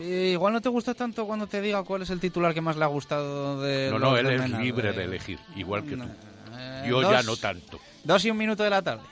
[0.00, 2.76] Eh, igual no te gusta tanto cuando te diga cuál es el titular que más
[2.76, 3.90] le ha gustado de...
[3.90, 6.04] No, no, él es libre de elegir, igual que tú.
[6.52, 7.78] Eh, Yo ya no tanto.
[8.04, 9.02] Dos y un minuto de la tarde.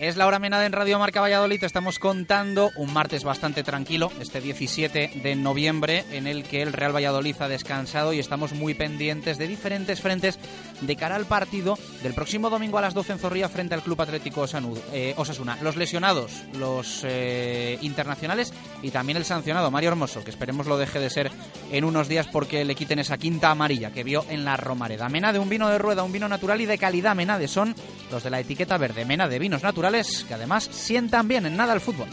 [0.00, 1.64] Es la hora menada en Radio Marca Valladolid.
[1.64, 6.94] Estamos contando un martes bastante tranquilo, este 17 de noviembre, en el que el Real
[6.94, 10.38] Valladolid ha descansado y estamos muy pendientes de diferentes frentes
[10.82, 14.00] de cara al partido del próximo domingo a las 12 en Zorrilla frente al Club
[14.00, 14.44] Atlético
[14.92, 15.58] eh, Osasuna.
[15.62, 21.00] Los lesionados, los eh, internacionales y también el sancionado, Mario Hermoso, que esperemos lo deje
[21.00, 21.32] de ser
[21.72, 25.08] en unos días porque le quiten esa quinta amarilla que vio en la Romareda.
[25.08, 27.16] Mena de un vino de rueda, un vino natural y de calidad.
[27.16, 27.74] Mena de son
[28.12, 29.04] los de la etiqueta verde.
[29.04, 32.08] Mena de vinos naturales que además sientan bien en nada el fútbol.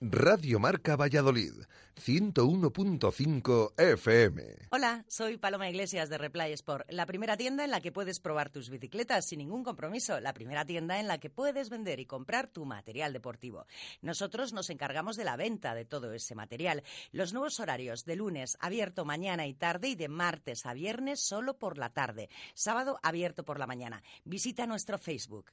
[0.00, 1.52] Radio Marca Valladolid,
[1.94, 4.42] 101.5 FM.
[4.70, 8.50] Hola, soy Paloma Iglesias de Replay Sport, la primera tienda en la que puedes probar
[8.50, 12.48] tus bicicletas sin ningún compromiso, la primera tienda en la que puedes vender y comprar
[12.48, 13.64] tu material deportivo.
[14.00, 16.82] Nosotros nos encargamos de la venta de todo ese material.
[17.12, 21.56] Los nuevos horarios de lunes abierto mañana y tarde y de martes a viernes solo
[21.56, 22.28] por la tarde.
[22.54, 24.02] Sábado abierto por la mañana.
[24.24, 25.52] Visita nuestro Facebook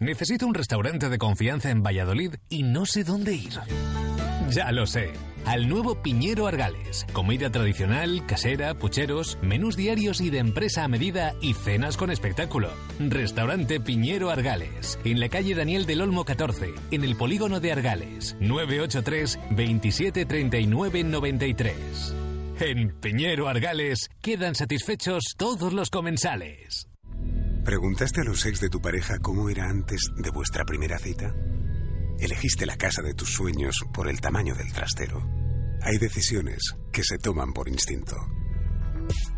[0.00, 3.52] Necesito un restaurante de confianza en Valladolid y no sé dónde ir.
[4.48, 5.12] Ya lo sé.
[5.44, 7.04] Al nuevo Piñero Argales.
[7.12, 12.70] Comida tradicional, casera, pucheros, menús diarios y de empresa a medida y cenas con espectáculo.
[12.98, 14.98] Restaurante Piñero Argales.
[15.04, 18.38] En la calle Daniel del Olmo 14, en el polígono de Argales.
[18.40, 22.14] 983 27 93.
[22.60, 26.89] En Piñero Argales quedan satisfechos todos los comensales.
[27.64, 31.34] ¿Preguntaste a los ex de tu pareja cómo era antes de vuestra primera cita?
[32.18, 35.22] ¿Elegiste la casa de tus sueños por el tamaño del trastero?
[35.82, 38.16] Hay decisiones que se toman por instinto.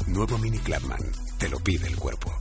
[0.07, 1.01] Nuevo Mini Clubman.
[1.39, 2.33] Te lo pide el cuerpo.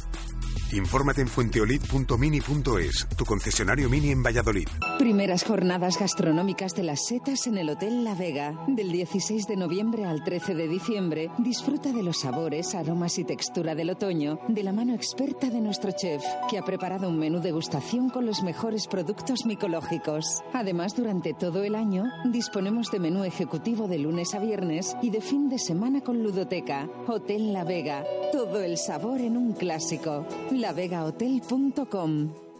[0.73, 4.67] Infórmate en fuenteolid.mini.es, tu concesionario mini en Valladolid.
[4.97, 8.55] Primeras jornadas gastronómicas de las setas en el Hotel La Vega.
[8.67, 13.75] Del 16 de noviembre al 13 de diciembre, disfruta de los sabores, aromas y textura
[13.75, 18.09] del otoño de la mano experta de nuestro chef, que ha preparado un menú degustación
[18.09, 20.41] con los mejores productos micológicos.
[20.53, 25.19] Además, durante todo el año, disponemos de menú ejecutivo de lunes a viernes y de
[25.19, 26.87] fin de semana con ludoteca.
[27.07, 28.05] Hotel La Vega.
[28.31, 30.25] Todo el sabor en un clásico
[30.61, 32.51] lavegahotel.com.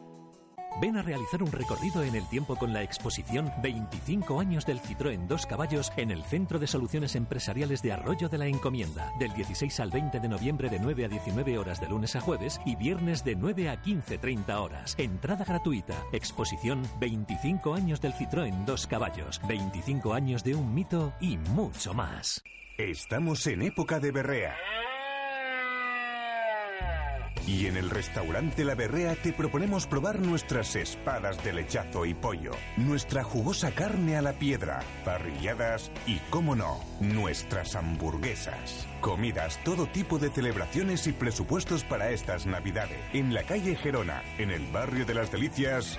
[0.79, 5.27] Ven a realizar un recorrido en el tiempo con la exposición 25 años del Citroën
[5.27, 9.79] Dos Caballos en el Centro de Soluciones Empresariales de Arroyo de la Encomienda, del 16
[9.81, 13.23] al 20 de noviembre de 9 a 19 horas de lunes a jueves y viernes
[13.25, 14.95] de 9 a 15.30 horas.
[14.97, 15.95] Entrada gratuita.
[16.13, 22.43] Exposición 25 años del Citroën Dos Caballos, 25 años de un mito y mucho más.
[22.77, 24.55] Estamos en época de berrea.
[27.47, 32.51] Y en el restaurante La Berrea te proponemos probar nuestras espadas de lechazo y pollo,
[32.77, 38.87] nuestra jugosa carne a la piedra, parrilladas y, cómo no, nuestras hamburguesas.
[39.01, 42.99] Comidas, todo tipo de celebraciones y presupuestos para estas Navidades.
[43.13, 45.97] En la calle Gerona, en el barrio de las Delicias.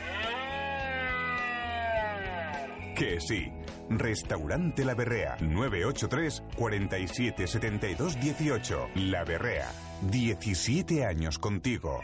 [2.95, 3.51] Que sí.
[3.89, 8.89] Restaurante La Berrea, 983 47 72 18.
[8.95, 9.71] La Berrea,
[10.11, 12.01] 17 años contigo.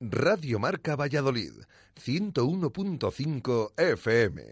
[0.00, 1.52] Radio Marca Valladolid,
[1.94, 4.42] 101.5 FM.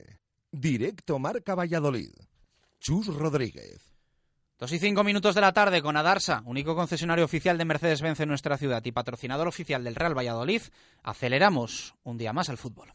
[0.53, 2.13] Directo Marca Valladolid.
[2.79, 3.93] Chus Rodríguez.
[4.57, 8.29] Dos y cinco minutos de la tarde con Adarsa, único concesionario oficial de Mercedes-Benz en
[8.29, 10.63] nuestra ciudad y patrocinador oficial del Real Valladolid.
[11.03, 12.95] Aceleramos un día más al fútbol.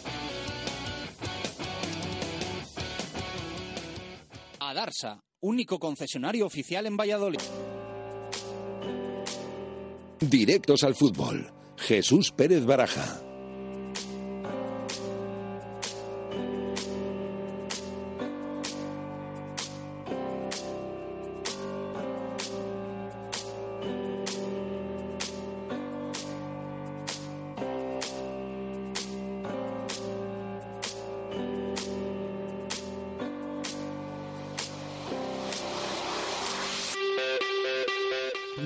[4.71, 7.41] Adarsa, único concesionario oficial en Valladolid.
[10.21, 11.51] Directos al fútbol.
[11.75, 13.30] Jesús Pérez Baraja.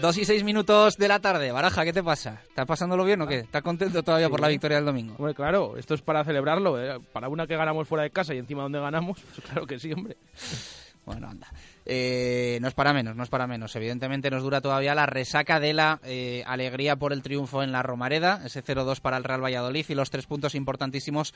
[0.02, 1.52] Dos y seis minutos de la tarde.
[1.52, 2.42] Baraja, ¿qué te pasa?
[2.48, 3.40] ¿Estás pasándolo bien o qué?
[3.40, 5.16] ¿Estás contento todavía por la victoria del domingo?
[5.18, 6.82] Hombre, claro, esto es para celebrarlo.
[6.82, 7.00] ¿eh?
[7.14, 9.94] Para una que ganamos fuera de casa y encima donde ganamos, pues claro que sí,
[9.94, 10.18] hombre.
[11.06, 11.48] Bueno, anda.
[11.86, 13.76] Eh, no es para menos, no es para menos.
[13.76, 17.84] Evidentemente nos dura todavía la resaca de la eh, alegría por el triunfo en la
[17.84, 21.36] Romareda, ese 0-2 para el Real Valladolid y los tres puntos importantísimos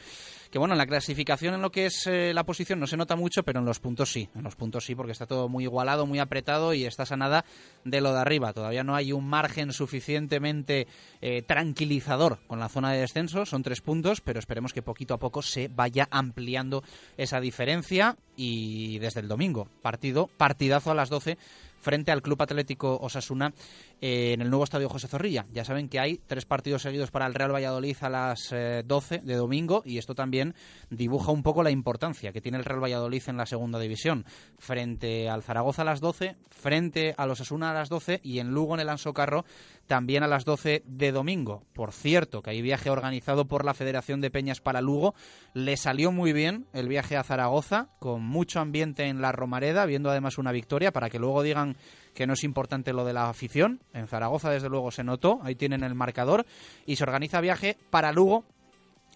[0.50, 3.16] que, bueno, en la clasificación en lo que es eh, la posición no se nota
[3.16, 6.08] mucho, pero en los puntos sí, en los puntos sí, porque está todo muy igualado,
[6.08, 7.46] muy apretado y estás a nada
[7.86, 8.52] de lo de arriba.
[8.54, 10.88] Todavía no hay un margen suficientemente
[11.22, 15.20] eh, tranquilizador con la zona de descenso, son tres puntos, pero esperemos que poquito a
[15.20, 16.84] poco se vaya ampliando
[17.18, 21.38] esa diferencia y desde el domingo, partido partidazo a las 12
[21.80, 23.54] frente al Club Atlético Osasuna
[24.02, 25.46] eh, en el nuevo estadio José Zorrilla.
[25.54, 29.20] Ya saben que hay tres partidos seguidos para el Real Valladolid a las eh, 12
[29.20, 30.56] de domingo y esto también
[30.90, 34.26] dibuja un poco la importancia que tiene el Real Valladolid en la segunda división.
[34.58, 38.76] Frente al Zaragoza a las 12, frente al Osasuna a las 12 y en Lugo
[38.76, 39.46] en el Anso Carro
[39.90, 41.64] también a las 12 de domingo.
[41.74, 45.16] Por cierto, que hay viaje organizado por la Federación de Peñas para Lugo.
[45.56, 50.12] Le salió muy bien el viaje a Zaragoza, con mucho ambiente en la Romareda, viendo
[50.12, 51.76] además una victoria, para que luego digan
[52.14, 53.82] que no es importante lo de la afición.
[53.92, 55.40] En Zaragoza, desde luego, se notó.
[55.42, 56.46] Ahí tienen el marcador.
[56.86, 58.46] Y se organiza viaje para Lugo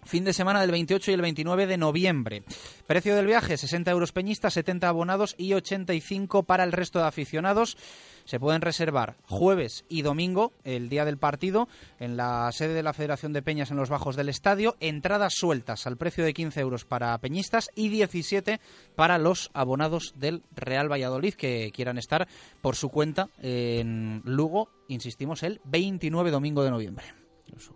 [0.04, 2.42] Fin de semana del 28 y el 29 de noviembre.
[2.86, 7.76] Precio del viaje, 60 euros peñistas, 70 abonados y 85 para el resto de aficionados.
[8.24, 12.92] Se pueden reservar jueves y domingo, el día del partido, en la sede de la
[12.92, 14.76] Federación de Peñas en los bajos del estadio.
[14.80, 18.60] Entradas sueltas al precio de 15 euros para peñistas y 17
[18.96, 22.28] para los abonados del Real Valladolid que quieran estar
[22.60, 27.23] por su cuenta en Lugo, insistimos, el 29 domingo de noviembre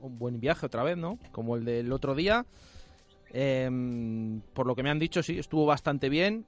[0.00, 1.18] un buen viaje otra vez, ¿no?
[1.32, 2.46] Como el del otro día.
[3.30, 6.46] Em, por lo que me han dicho, sí, estuvo bastante bien.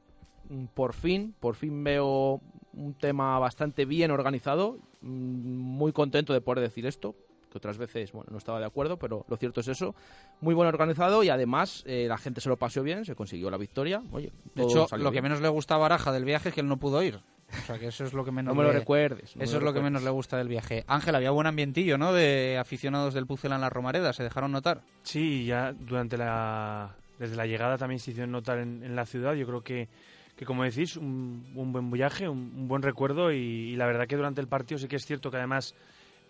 [0.75, 2.41] Por fin, por fin veo
[2.73, 4.79] un tema bastante bien organizado.
[5.03, 7.15] Muy contento de poder decir esto,
[7.51, 9.95] que otras veces, bueno, no estaba de acuerdo, pero lo cierto es eso.
[10.41, 13.59] Muy bien organizado y además eh, la gente se lo pasó bien, se consiguió la
[13.59, 14.03] victoria.
[14.11, 16.69] Oye, de hecho, lo que menos le gusta a Baraja del viaje es que él
[16.69, 17.21] no pudo ir.
[17.63, 19.35] O sea, que eso es lo que menos no me lo le- recuerdes.
[19.37, 19.83] no eso es lo que recuerdes.
[19.85, 20.85] menos le gusta del viaje.
[20.87, 22.13] Ángel, había buen ambientillo, ¿no?
[22.13, 24.83] De aficionados del Pucela en la Romareda, se dejaron notar.
[25.03, 29.35] Sí, ya durante la desde la llegada también se hicieron notar en, en la ciudad.
[29.35, 29.89] Yo creo que,
[30.37, 34.07] que como decís, un, un buen viaje, un, un buen recuerdo y, y la verdad
[34.07, 35.75] que durante el partido sí que es cierto que además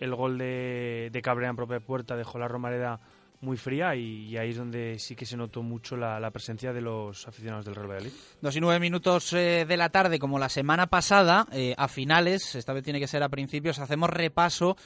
[0.00, 2.98] el gol de, de Cabrera en propia puerta dejó la Romareda
[3.40, 6.72] muy fría y, y ahí es donde sí que se notó mucho la, la presencia
[6.72, 8.12] de los aficionados del Real Valladolid.
[8.40, 12.54] Dos y nueve minutos eh, de la tarde, como la semana pasada, eh, a finales,
[12.54, 14.76] esta vez tiene que ser a principios, hacemos repaso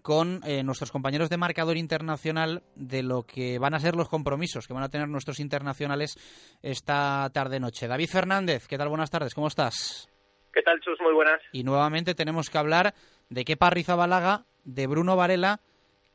[0.00, 4.66] con eh, nuestros compañeros de marcador internacional de lo que van a ser los compromisos
[4.66, 6.16] que van a tener nuestros internacionales
[6.62, 7.88] esta tarde-noche.
[7.88, 8.88] David Fernández, ¿qué tal?
[8.88, 10.08] Buenas tardes, ¿cómo estás?
[10.52, 10.98] ¿Qué tal, Chus?
[11.02, 11.40] Muy buenas.
[11.52, 12.94] Y nuevamente tenemos que hablar
[13.28, 15.60] de Kepa Arrizabalaga, de Bruno Varela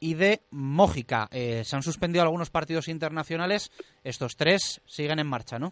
[0.04, 1.30] y de Mójica.
[1.32, 3.72] Eh, se han suspendido algunos partidos internacionales,
[4.04, 5.72] estos tres siguen en marcha, ¿no?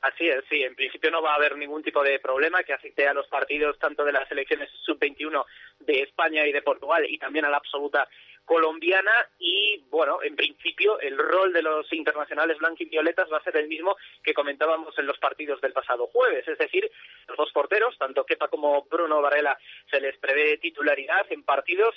[0.00, 3.06] Así es, sí, en principio no va a haber ningún tipo de problema que afecte
[3.06, 5.44] a los partidos tanto de las selecciones sub-21
[5.80, 8.08] de España y de Portugal y también a la absoluta
[8.44, 12.58] colombiana y bueno, en principio el rol de los internacionales
[12.90, 16.58] violetas va a ser el mismo que comentábamos en los partidos del pasado jueves, es
[16.58, 16.90] decir,
[17.26, 19.58] los dos porteros, tanto Kepa como Bruno Varela,
[19.90, 21.94] se les prevé titularidad en partidos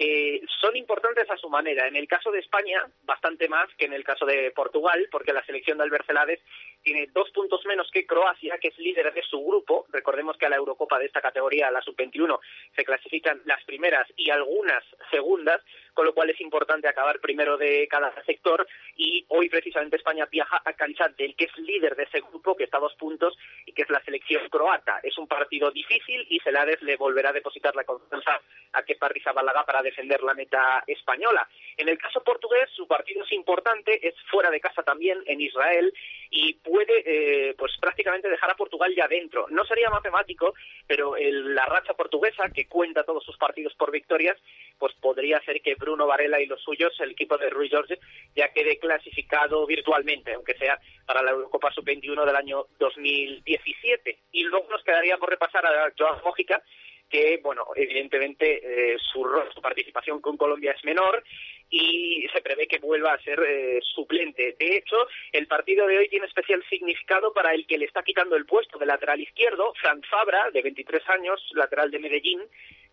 [0.00, 1.86] que son importantes a su manera.
[1.86, 5.44] En el caso de España, bastante más que en el caso de Portugal, porque la
[5.44, 6.40] selección de Albert Celades
[6.82, 9.84] tiene dos puntos menos que Croacia, que es líder de su grupo.
[9.90, 12.40] Recordemos que a la Eurocopa de esta categoría, la sub-21,
[12.74, 15.60] se clasifican las primeras y algunas segundas,
[15.92, 18.66] con lo cual es importante acabar primero de cada sector.
[18.96, 22.64] Y hoy, precisamente, España viaja a cancha del que es líder de ese grupo, que
[22.64, 23.36] está a dos puntos,
[23.66, 25.00] y que es la selección croata.
[25.02, 28.40] Es un partido difícil y Celades le volverá a depositar la confianza
[28.72, 31.48] a Kepa Rizabalaga para defender la meta española.
[31.76, 35.92] En el caso portugués, su partido es importante, es fuera de casa también, en Israel,
[36.30, 39.46] y puede eh, pues prácticamente dejar a Portugal ya dentro.
[39.50, 40.54] No sería matemático,
[40.86, 44.36] pero la racha portuguesa, que cuenta todos sus partidos por victorias,
[44.78, 47.98] pues podría hacer que Bruno Varela y los suyos, el equipo de Rui Jorge,
[48.34, 54.18] ya quede clasificado virtualmente, aunque sea para la Eurocopa Sub-21 del año 2017.
[54.32, 56.62] Y luego nos quedaría por repasar a Joao Mójica,
[57.10, 58.60] que, bueno, evidentemente
[58.94, 61.22] eh, su, su participación con Colombia es menor
[61.68, 64.56] y se prevé que vuelva a ser eh, suplente.
[64.58, 64.96] De hecho,
[65.32, 68.78] el partido de hoy tiene especial significado para el que le está quitando el puesto
[68.78, 72.40] de lateral izquierdo, Franz Fabra, de 23 años, lateral de Medellín,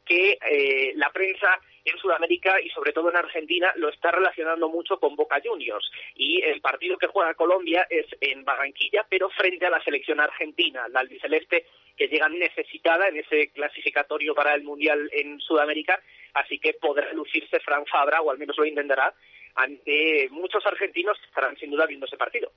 [0.05, 4.99] que eh, la prensa en Sudamérica y sobre todo en Argentina lo está relacionando mucho
[4.99, 5.89] con Boca Juniors.
[6.15, 10.87] Y el partido que juega Colombia es en Barranquilla, pero frente a la selección argentina,
[10.89, 11.65] la albiceleste
[11.97, 15.99] que llega necesitada en ese clasificatorio para el Mundial en Sudamérica,
[16.33, 19.13] así que podrá lucirse Fran Fabra, o al menos lo intentará,
[19.55, 22.51] ante muchos argentinos que estarán sin duda viendo ese partido.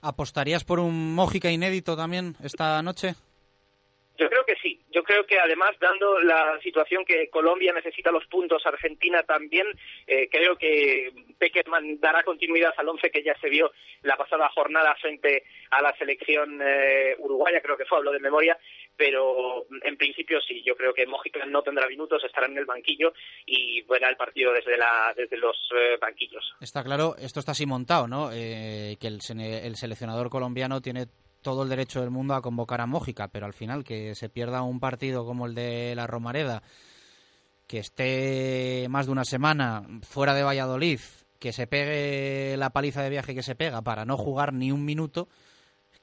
[0.00, 3.14] ¿Apostarías por un Mójica inédito también esta noche?
[4.18, 4.80] Yo creo que sí.
[4.90, 9.66] Yo creo que además, dando la situación que Colombia necesita los puntos, Argentina también,
[10.08, 13.70] eh, creo que Peckerman dará continuidad al once que ya se vio
[14.02, 18.58] la pasada jornada frente a la selección eh, uruguaya, creo que fue, hablo de memoria,
[18.98, 23.12] pero en principio sí, yo creo que Mójica no tendrá minutos, estará en el banquillo
[23.46, 26.44] y verá el partido desde, la, desde los eh, banquillos.
[26.60, 28.28] Está claro, esto está así montado, ¿no?
[28.28, 31.06] que el, el seleccionador colombiano tiene
[31.42, 34.62] todo el derecho del mundo a convocar a Mójica, pero al final que se pierda
[34.62, 36.62] un partido como el de la Romareda,
[37.66, 41.00] que esté más de una semana fuera de Valladolid,
[41.38, 44.84] que se pegue la paliza de viaje que se pega para no jugar ni un
[44.84, 45.28] minuto,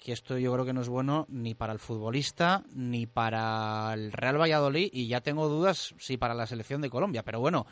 [0.06, 4.12] que esto yo creo que no es bueno ni para el futbolista ni para el
[4.12, 7.66] Real Valladolid y ya tengo dudas si para la selección de Colombia, pero bueno,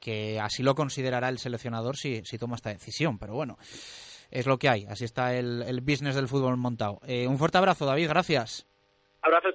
[0.00, 3.58] que así lo considerará el seleccionador si, toma esta decisión, pero bueno
[4.30, 4.84] es lo que hay.
[4.86, 7.00] Así está el, business del fútbol montado.
[7.06, 8.66] Eh, un fuerte abrazo, David, gracias.
[9.22, 9.48] Abrazo.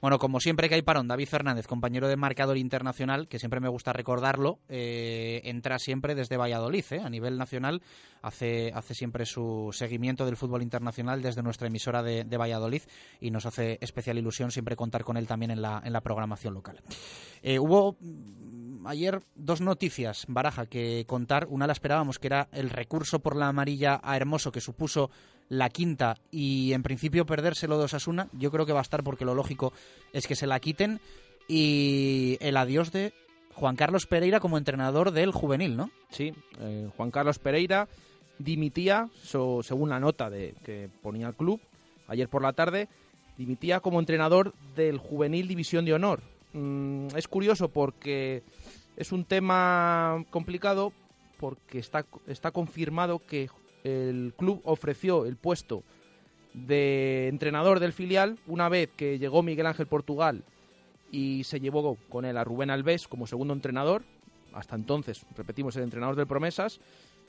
[0.00, 3.68] Bueno, como siempre que hay parón, David Fernández, compañero de marcador internacional, que siempre me
[3.68, 7.82] gusta recordarlo, eh, entra siempre desde Valladolid, eh, a nivel nacional,
[8.22, 12.82] hace, hace siempre su seguimiento del fútbol internacional desde nuestra emisora de, Valladolid
[13.20, 16.54] y nos hace especial ilusión siempre contar con él también en la, en la programación
[16.54, 16.80] local.
[17.60, 17.96] hubo
[18.86, 21.46] ayer dos noticias, Baraja, que contar.
[21.50, 25.10] Una la esperábamos, que era el recurso por la amarilla a Hermoso, que supuso
[25.48, 28.28] la quinta y en principio perdérselo de Osasuna.
[28.32, 29.72] Yo creo que va a estar porque lo lógico
[30.12, 31.00] es que se la quiten.
[31.48, 33.12] Y el adiós de
[33.54, 35.90] Juan Carlos Pereira como entrenador del juvenil, ¿no?
[36.10, 37.88] Sí, eh, Juan Carlos Pereira
[38.38, 41.60] dimitía, según la nota de, que ponía el club
[42.06, 42.88] ayer por la tarde,
[43.36, 46.20] dimitía como entrenador del juvenil División de Honor.
[46.52, 48.42] Mm, es curioso porque
[48.96, 50.92] es un tema complicado
[51.38, 53.48] porque está, está confirmado que
[53.88, 55.82] el club ofreció el puesto
[56.54, 60.44] de entrenador del filial una vez que llegó Miguel Ángel Portugal
[61.10, 64.02] y se llevó con él a Rubén Alves como segundo entrenador.
[64.52, 66.80] Hasta entonces, repetimos, el entrenador del Promesas.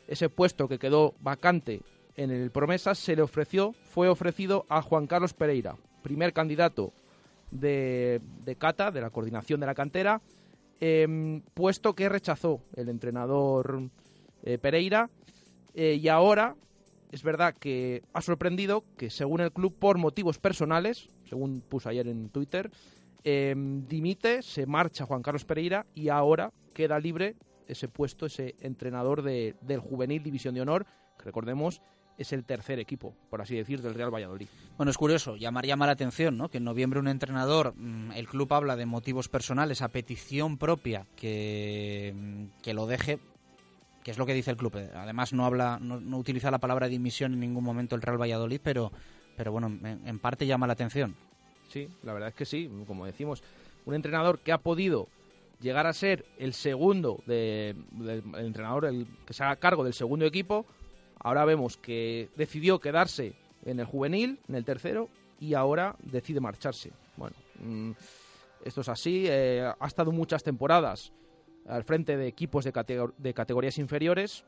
[0.07, 1.82] Ese puesto que quedó vacante
[2.16, 6.91] en el Promesas se le ofreció, fue ofrecido a Juan Carlos Pereira, primer candidato
[7.51, 8.22] de,
[8.57, 10.22] Cata, de la coordinación de la cantera,
[10.82, 13.89] Em, puesto que rechazó el entrenador
[14.43, 15.10] eh, Pereira
[15.74, 16.55] eh, y ahora
[17.11, 22.07] es verdad que ha sorprendido que según el club por motivos personales, según puso ayer
[22.07, 22.70] en Twitter,
[23.24, 27.36] em, dimite, se marcha Juan Carlos Pereira y ahora queda libre
[27.67, 30.86] ese puesto, ese entrenador del juvenil División de Honor,
[31.17, 31.82] que recordemos
[32.17, 34.47] es el tercer equipo, por así decir, del Real Valladolid.
[34.75, 36.50] Bueno, es curioso, llamar llama la atención, ¿no?
[36.50, 41.08] Que en noviembre un entrenador, mm, el club habla de motivos personales a petición propia
[41.16, 43.20] que, mm, que lo deje
[44.10, 44.76] es lo que dice el club.
[44.96, 48.92] Además no habla, no, utiliza la palabra dimisión en ningún momento el Real Valladolid, pero,
[49.36, 51.16] pero bueno, en, parte llama la atención.
[51.68, 53.44] Sí, la verdad es que sí, como decimos,
[53.86, 55.08] un entrenador que ha podido
[55.62, 60.26] llegar a ser el segundo de, el entrenador el que se haga cargo del segundo
[60.26, 60.66] equipo,
[61.20, 63.34] ahora vemos que decidió quedarse
[63.66, 65.10] en el juvenil, en el tercero,
[65.40, 66.92] y ahora decide marcharse.
[67.18, 67.92] Bueno, mm,
[68.66, 71.12] esto es así, eh, ha estado muchas temporadas
[71.68, 74.44] al frente de equipos de, de categorías inferiores,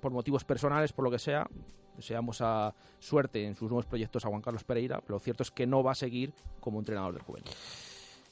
[0.00, 1.48] por motivos personales, por lo que sea.
[1.96, 5.66] Deseamos a suerte en sus nuevos proyectos a Juan Carlos Pereira, lo cierto es que
[5.66, 7.50] no va a seguir como entrenador del juvenil.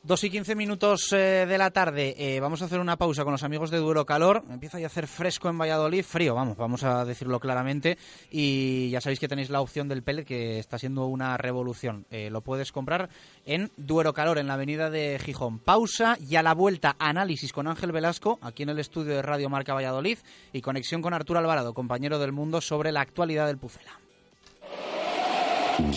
[0.06, 2.14] Dos y quince minutos eh, de la tarde.
[2.18, 4.44] Eh, vamos a hacer una pausa con los amigos de Duero Calor.
[4.50, 7.96] Empieza ya a hacer fresco en Valladolid, frío, vamos, vamos a decirlo claramente.
[8.30, 12.04] Y ya sabéis que tenéis la opción del pellet, que está siendo una revolución.
[12.10, 13.08] Eh, lo puedes comprar
[13.46, 15.58] en Duero Calor, en la avenida de Gijón.
[15.58, 19.48] Pausa y a la vuelta, análisis con Ángel Velasco, aquí en el estudio de Radio
[19.48, 20.18] Marca Valladolid,
[20.52, 23.98] y conexión con Arturo Alvarado, compañero del mundo, sobre la actualidad del Pucela.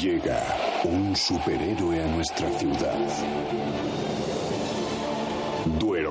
[0.02, 0.42] Llega
[0.86, 3.67] un superhéroe a nuestra ciudad.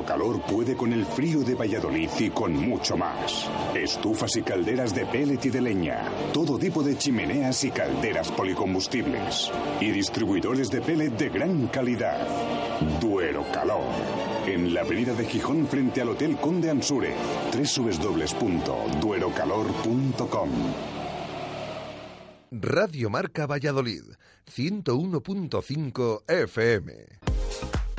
[0.06, 3.50] Calor puede con el frío de Valladolid y con mucho más.
[3.74, 6.08] Estufas y calderas de pellet y de leña.
[6.32, 9.52] Todo tipo de chimeneas y calderas policombustibles.
[9.80, 12.26] Y distribuidores de pellet de gran calidad.
[13.00, 13.92] Duero Calor.
[14.46, 17.12] En la avenida de Gijón frente al Hotel Conde Ansure.
[17.52, 20.50] www.duerocalor.com
[22.52, 24.04] Radio Marca Valladolid,
[24.46, 27.85] 101.5 FM.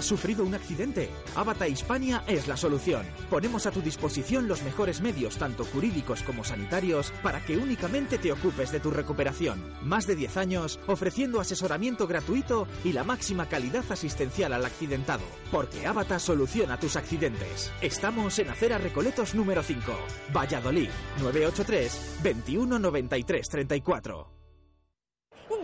[0.00, 1.10] ¿Has sufrido un accidente?
[1.36, 3.04] Avata Hispania es la solución.
[3.28, 8.32] Ponemos a tu disposición los mejores medios, tanto jurídicos como sanitarios, para que únicamente te
[8.32, 9.62] ocupes de tu recuperación.
[9.82, 15.24] Más de 10 años ofreciendo asesoramiento gratuito y la máxima calidad asistencial al accidentado.
[15.52, 17.70] Porque Avata soluciona tus accidentes.
[17.82, 19.82] Estamos en Acera Recoletos número 5,
[20.34, 20.88] Valladolid,
[21.20, 24.32] 983 2193 34.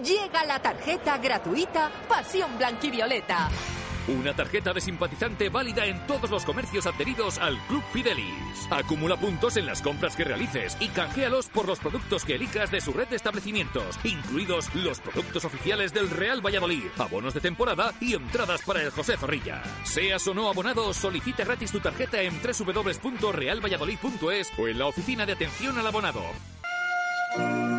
[0.05, 3.49] Llega la tarjeta gratuita Pasión Blanquivioleta.
[4.09, 8.69] Una tarjeta de simpatizante válida en todos los comercios adheridos al Club Fidelis.
[8.71, 12.81] Acumula puntos en las compras que realices y canjealos por los productos que elijas de
[12.81, 18.15] su red de establecimientos, incluidos los productos oficiales del Real Valladolid, abonos de temporada y
[18.15, 19.61] entradas para el José Zorrilla.
[19.83, 25.33] Seas o no abonado, solicita gratis tu tarjeta en www.realvalladolid.es o en la oficina de
[25.33, 26.23] atención al abonado.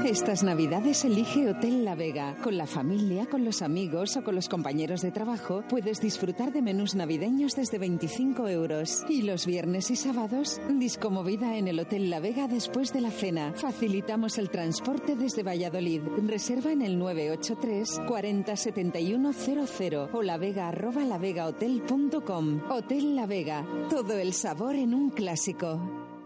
[0.08, 2.38] Estas navidades elige Hotel La Vega.
[2.42, 6.62] Con la familia, con los amigos o con los compañeros de trabajo puedes disfrutar de
[6.62, 9.04] menús navideños desde 25 euros.
[9.10, 13.52] Y los viernes y sábados, discomovida en el Hotel La Vega después de la cena.
[13.54, 16.04] Facilitamos el transporte desde Valladolid.
[16.26, 22.62] Reserva en el 983 40 71 00 o lavega arroba lavegahotel.com.
[22.72, 23.68] Hotel La Vega.
[23.90, 26.17] Todo el sabor en un clásico.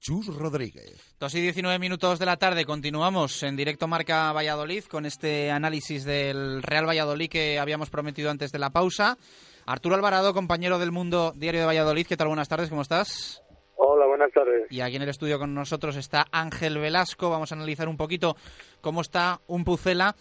[0.00, 1.14] Chus Rodríguez.
[1.20, 6.04] Dos y 19 minutos de la tarde, continuamos en directo Marca Valladolid con este análisis
[6.04, 9.18] del Real Valladolid que habíamos prometido antes de la pausa.
[9.66, 12.28] Arturo Alvarado, compañero del Mundo Diario de Valladolid, ¿qué tal?
[12.28, 13.42] Buenas tardes, ¿cómo estás?
[13.76, 14.66] Hola, buenas tardes.
[14.70, 17.30] Y aquí en el estudio con nosotros está Ángel Velasco.
[17.30, 18.36] Vamos a analizar un poquito
[18.80, 20.16] cómo está un Pucela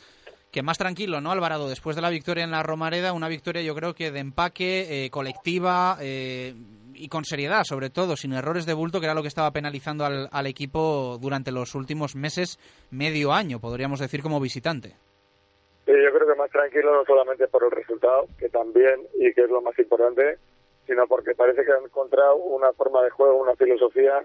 [0.51, 1.69] que más tranquilo, ¿no, Alvarado?
[1.69, 5.09] Después de la victoria en la Romareda, una victoria yo creo que de empaque, eh,
[5.09, 6.55] colectiva eh,
[6.99, 10.05] y con seriedad, sobre todo, sin errores de bulto, que era lo que estaba penalizando
[10.05, 12.59] al, al equipo durante los últimos meses,
[12.91, 14.95] medio año, podríamos decir, como visitante.
[15.87, 19.49] Yo creo que más tranquilo no solamente por el resultado, que también, y que es
[19.49, 20.37] lo más importante,
[20.85, 24.23] sino porque parece que han encontrado una forma de juego, una filosofía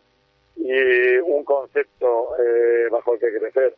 [0.56, 3.74] y un concepto eh, bajo el que crecer.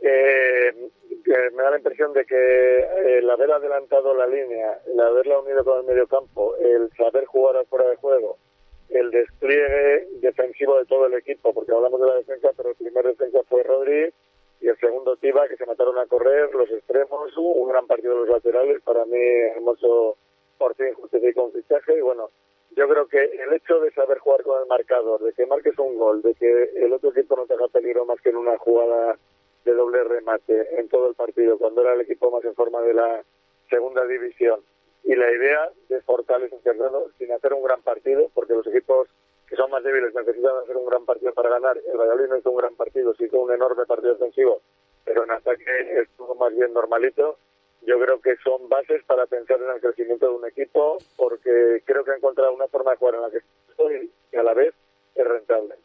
[0.00, 0.90] Eh,
[1.28, 5.78] me da la impresión de que el haber adelantado la línea, el haberla unido con
[5.78, 8.38] el mediocampo, el saber jugar afuera de juego,
[8.88, 13.04] el despliegue defensivo de todo el equipo, porque hablamos de la defensa, pero el primer
[13.04, 14.14] defensa fue Rodríguez
[14.60, 18.20] y el segundo Tiba, que se mataron a correr, los extremos, un gran partido de
[18.20, 19.18] los laterales, para mí
[19.54, 20.16] hermoso
[20.56, 22.30] por fin justifica un fichaje y bueno,
[22.74, 25.96] yo creo que el hecho de saber jugar con el marcador, de que marques un
[25.98, 29.18] gol, de que el otro equipo no te haga peligro más que en una jugada
[29.64, 32.94] de doble remate en todo el partido, cuando era el equipo más en forma de
[32.94, 33.22] la
[33.68, 34.60] segunda división.
[35.04, 36.58] Y la idea de fortalecer
[37.18, 39.08] sin hacer un gran partido, porque los equipos
[39.48, 41.78] que son más débiles necesitan hacer un gran partido para ganar.
[41.78, 44.60] El Valladolid no hizo un gran partido, sí hizo un enorme partido defensivo,
[45.04, 47.38] pero en ataque estuvo más bien normalito.
[47.82, 52.04] Yo creo que son bases para pensar en el crecimiento de un equipo, porque creo
[52.04, 53.40] que ha encontrado una forma de jugar en la que
[53.70, 54.74] estoy y a la vez
[55.14, 55.76] es rentable.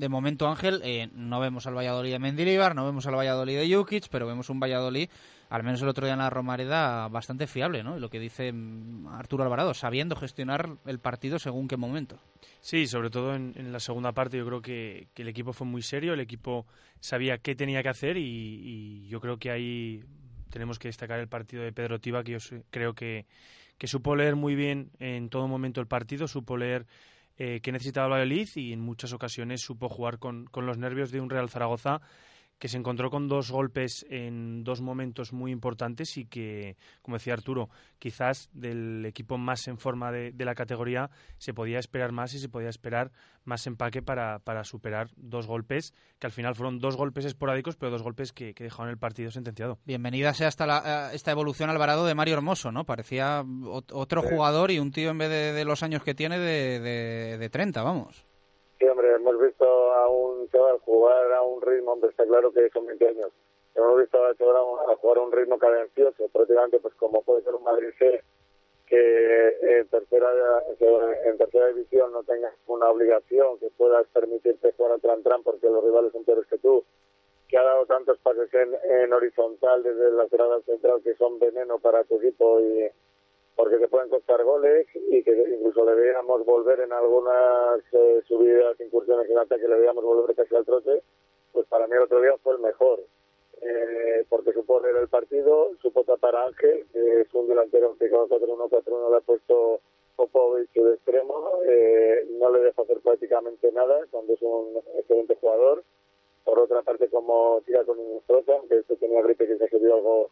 [0.00, 3.76] De momento, Ángel, eh, no vemos al Valladolid de Mendilibar, no vemos al Valladolid de
[3.76, 5.10] Jukic, pero vemos un Valladolid,
[5.50, 7.98] al menos el otro día en la Romareda, bastante fiable, ¿no?
[7.98, 12.18] Lo que dice mm, Arturo Alvarado, sabiendo gestionar el partido según qué momento.
[12.62, 16.14] Sí, sobre todo en, la segunda parte yo creo que, el equipo fue muy serio,
[16.14, 16.64] el equipo
[17.00, 20.02] sabía qué tenía que hacer y, y yo creo que ahí
[20.48, 22.38] tenemos que destacar el partido de Pedro Tiba, que yo
[22.70, 23.26] creo que,
[23.76, 26.86] que supo leer muy bien en todo momento el partido, supo leer
[27.38, 31.10] eh, que necesitaba el Valladolid y en muchas ocasiones supo jugar con, con, los nervios
[31.10, 32.00] de un Real Zaragoza
[32.60, 37.32] que se encontró con dos golpes en dos momentos muy importantes y que, como decía
[37.32, 42.34] Arturo, quizás del equipo más en forma de, de la categoría se podía esperar más
[42.34, 43.12] y se podía esperar
[43.44, 47.90] más empaque para, para, superar dos golpes, que al final fueron dos golpes esporádicos, pero
[47.90, 49.78] dos golpes que, que dejaron el partido sentenciado.
[49.86, 52.84] Bienvenida sea hasta la, esta evolución Alvarado de Mario Hermoso, ¿no?
[52.84, 56.78] Parecía otro jugador y un tío en vez de, de los años que tiene de,
[56.78, 58.29] de, de 30, vamos.
[58.80, 62.70] Sí, hombre, hemos visto a un chaval jugar a un ritmo, hombre, está claro que
[62.70, 63.30] son 20 años.
[63.74, 64.56] Hemos visto a chaval
[64.88, 67.88] a jugar a un ritmo cadencioso, prácticamente pues como puede ser un Madrid
[68.86, 70.30] que en tercera,
[71.26, 75.84] en tercera división no tengas una obligación, que puedas permitirte jugar al tran-tran porque los
[75.84, 76.82] rivales son peores que tú,
[77.48, 81.78] que ha dado tantos pases en, en horizontal desde el lateral central que son veneno
[81.78, 82.90] para tu equipo y
[83.56, 88.80] porque te pueden costar goles y que incluso le veíamos volver en algunas eh, subidas,
[88.80, 91.02] incursiones en ataque, le veíamos volver casi al trote,
[91.52, 93.00] pues para mí el otro día fue el mejor.
[93.62, 98.08] Eh, porque supo leer el partido, supo tapar a Ángel, que es un delantero que
[98.08, 99.80] con 4-1, 4-1 le ha puesto
[100.16, 105.84] Popovic de extremo, eh, no le deja hacer prácticamente nada cuando es un excelente jugador.
[106.44, 109.94] Por otra parte, como tira con un destroza, que este tenía gripe que se vio
[109.94, 110.30] algo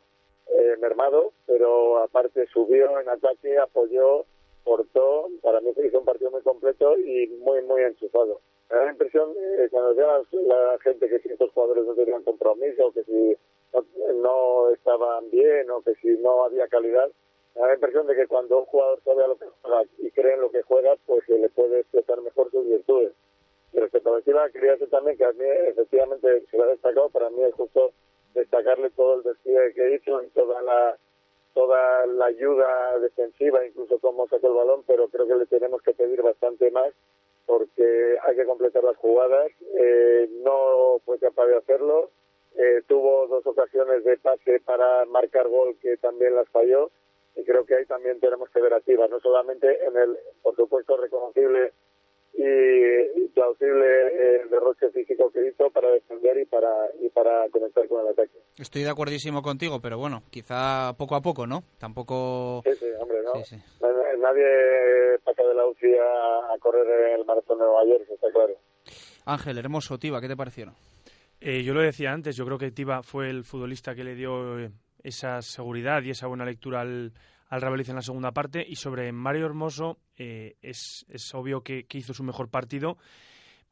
[0.50, 4.24] eh, mermado, pero aparte subió en ataque, apoyó,
[4.64, 5.28] cortó.
[5.42, 8.40] Para mí se hizo un partido muy completo y muy, muy enchufado.
[8.70, 10.06] Me da la impresión, eh, cuando decía
[10.46, 13.36] la, gente que si estos jugadores no tenían compromiso, que si
[13.72, 13.84] no,
[14.14, 17.10] no, estaban bien o que si no había calidad,
[17.54, 20.10] me da la impresión de que cuando un jugador sabe a lo que juega y
[20.10, 23.12] cree en lo que juega, pues se le puede expresar mejor sus virtudes.
[23.72, 27.10] Y respecto a la quería decir también que a mí, efectivamente, se lo ha destacado,
[27.10, 27.92] para mí es justo
[28.34, 30.96] destacarle todo el despliegue que hizo y toda la
[31.54, 35.92] toda la ayuda defensiva, incluso cómo sacó el balón, pero creo que le tenemos que
[35.92, 36.92] pedir bastante más
[37.46, 39.50] porque hay que completar las jugadas.
[39.76, 42.10] Eh, no fue capaz de hacerlo.
[42.56, 46.90] Eh, tuvo dos ocasiones de pase para marcar gol que también las falló
[47.36, 50.96] y creo que ahí también tenemos que ver activas, no solamente en el, por supuesto,
[50.96, 51.72] reconocible
[52.34, 56.68] y plausible eh, derroche físico que hizo para defender y para
[57.00, 58.38] y para conectar con el ataque.
[58.58, 61.62] Estoy de acuerdísimo contigo, pero bueno, quizá poco a poco, ¿no?
[61.78, 62.62] Tampoco...
[62.64, 63.34] Sí, sí, hombre, ¿no?
[63.44, 63.62] Sí, sí.
[64.18, 68.54] Nadie pasa de la UCI a, a, correr el maratón de Nueva York, está claro.
[69.24, 70.74] Ángel, hermoso, Tiba, ¿qué te parecieron?
[71.40, 74.56] Eh, yo lo decía antes, yo creo que Tiba fue el futbolista que le dio
[75.04, 77.12] esa seguridad y esa buena lectura al,
[77.48, 78.64] al Real en la segunda parte.
[78.66, 82.98] Y sobre Mario Hermoso, eh, es, es, obvio que, que, hizo su mejor partido,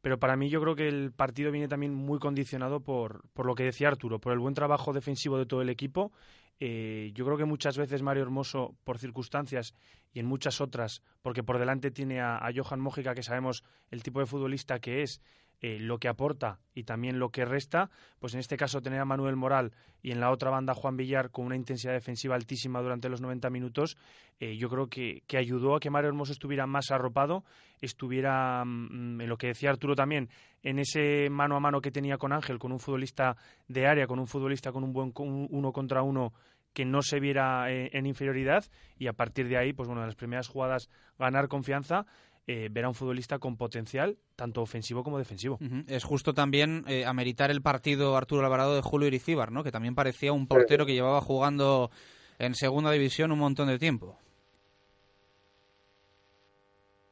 [0.00, 3.54] pero para mí yo creo que el partido viene también muy condicionado por, por lo
[3.54, 6.12] que decía Arturo, por el buen trabajo defensivo de todo el equipo.
[6.58, 9.74] Eh, yo creo que muchas veces Mario Hermoso, por circunstancias
[10.12, 14.20] y en muchas otras, porque por delante tiene a, Johan Mójica, que sabemos el tipo
[14.20, 15.20] de futbolista que es,
[15.60, 19.04] eh, lo que aporta y también lo que resta, pues en este caso tener a
[19.04, 19.72] Manuel Moral
[20.02, 23.48] y en la otra banda Juan Villar con una intensidad defensiva altísima durante los 90
[23.48, 23.96] minutos,
[24.38, 27.42] eh, yo creo que, que, ayudó a que Mario Hermoso estuviera más arropado,
[27.80, 30.28] estuviera, mm, en lo que decía Arturo también,
[30.62, 34.18] en ese mano a mano que tenía con Ángel, con un futbolista de área, con
[34.18, 36.34] un futbolista con un buen uno contra uno
[36.76, 38.62] que no se viera eh, en inferioridad
[38.98, 42.04] y a partir de ahí, pues bueno, en las primeras jugadas ganar confianza
[42.48, 45.58] eh, ver a un futbolista con potencial, tanto ofensivo como defensivo.
[45.88, 49.64] Es justo también eh, ameritar el partido Arturo Alvarado de Julio Iricíbar, ¿no?
[49.64, 51.90] que también parecía un portero que llevaba jugando
[52.38, 54.16] en segunda división un montón de tiempo.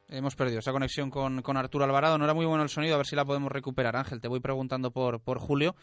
[0.09, 2.17] Hemos perdido esa conexión con, con, Arturo Alvarado.
[2.17, 3.97] No era muy bueno el sonido, a ver si la podemos recuperar.
[3.97, 5.75] Ángel, te voy preguntando por, por Julio,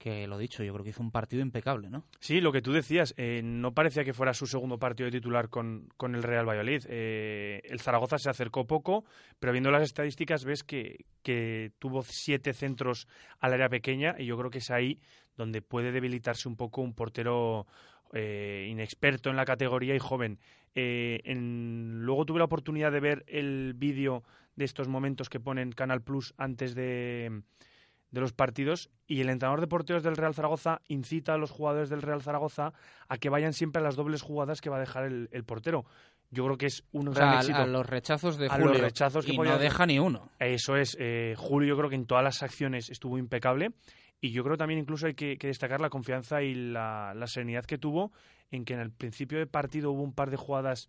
[0.00, 2.06] que lo dicho, yo creo que hizo un partido impecable, ¿no?
[2.20, 5.50] Sí, lo que tú decías, eh, no parecía que fuera su segundo partido de titular
[5.50, 6.86] con, con el Real Valladolid.
[6.88, 9.04] Eh, el Zaragoza se acercó poco,
[9.38, 13.08] pero viendo las estadísticas ves que, que tuvo siete centros
[13.40, 14.98] al área pequeña y yo creo que es ahí
[15.36, 17.66] donde puede debilitarse un poco un portero
[18.14, 20.38] eh, inexperto en la categoría y joven.
[20.74, 24.22] en, luego tuve la oportunidad de ver el vídeo
[24.56, 27.42] de estos momentos que ponen Canal Plus antes de
[28.10, 31.88] de los partidos y el entrenador de porteros del Real Zaragoza incita a los jugadores
[31.88, 32.72] del Real Zaragoza
[33.08, 35.84] a que vayan siempre a las dobles jugadas que va a dejar el, portero.
[36.30, 37.58] Yo creo que es un gran éxito.
[37.58, 38.66] A los rechazos de Julio.
[38.66, 40.30] los rechazos que y no deja ni uno.
[40.38, 40.96] Eso es.
[41.00, 43.72] Eh, Julio yo creo que en todas las acciones estuvo impecable
[44.20, 47.78] y yo creo también incluso hay que, destacar la confianza y la, la serenidad que
[47.78, 48.12] tuvo
[48.50, 50.88] en que en el principio de partido hubo un par de jugadas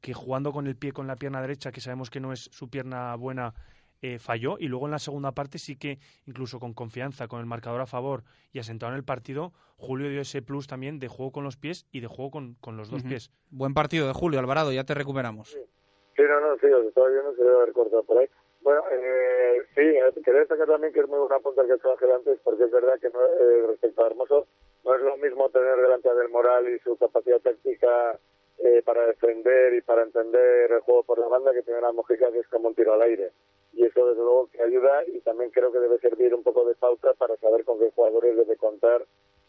[0.00, 2.68] que jugando con el pie con la pierna derecha, que sabemos que no es su
[2.68, 3.54] pierna buena,
[4.02, 7.46] eh, falló y luego en la segunda parte sí que incluso con confianza, con el
[7.46, 8.22] marcador a favor
[8.52, 11.86] y asentado en el partido, Julio dio ese plus también de juego con los pies
[11.90, 13.30] y de juego con, con los dos pies.
[13.50, 15.50] Buen partido de Julio, Alvarado, ya te recuperamos.
[15.50, 18.28] Sí, no, no, sí, os estaba viendo, se debe haber cortado por ahí.
[18.60, 21.92] Bueno, eh, sí, eh, quería destacar también que es muy buena punta que ha hecho
[21.92, 24.46] Ángel antes, porque es verdad que eh, respecto a Hermoso,
[24.84, 28.18] no es lo mismo tener delante del Moral y su capacidad táctica
[28.58, 32.30] eh, para defender y para entender el juego por la banda que tiene la Mojica,
[32.30, 33.32] que es como un tiro al aire
[33.72, 36.74] y eso desde luego que ayuda y también creo que debe servir un poco de
[36.74, 39.04] pauta para saber con qué jugadores debe contar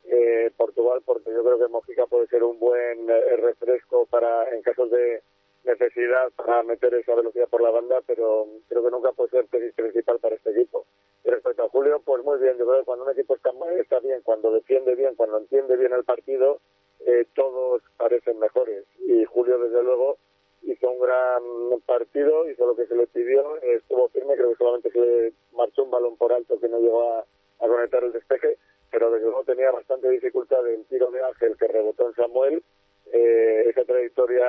[0.06, 4.62] eh, Portugal porque yo creo que Mojica puede ser un buen eh, refresco para en
[4.62, 5.22] casos de
[5.64, 10.20] necesidad para meter esa velocidad por la banda pero creo que nunca puede ser principal
[10.20, 10.86] para este equipo.
[11.24, 14.00] Y respecto a Julio pues muy bien yo creo que cuando un equipo está, está
[14.00, 16.60] bien cuando defiende bien cuando entiende bien el partido
[17.06, 18.86] eh, todos parecen mejores.
[19.00, 20.18] Y Julio desde luego
[20.64, 24.92] hizo un gran partido, hizo lo que se le pidió, estuvo firme, creo que solamente
[24.92, 27.26] se le marchó un balón por alto que no llegó a,
[27.60, 28.58] conectar el despeje,
[28.90, 32.64] pero desde luego tenía bastante dificultad en tiro de Ángel que rebotó en Samuel.
[33.14, 34.48] Eh, esa trayectoria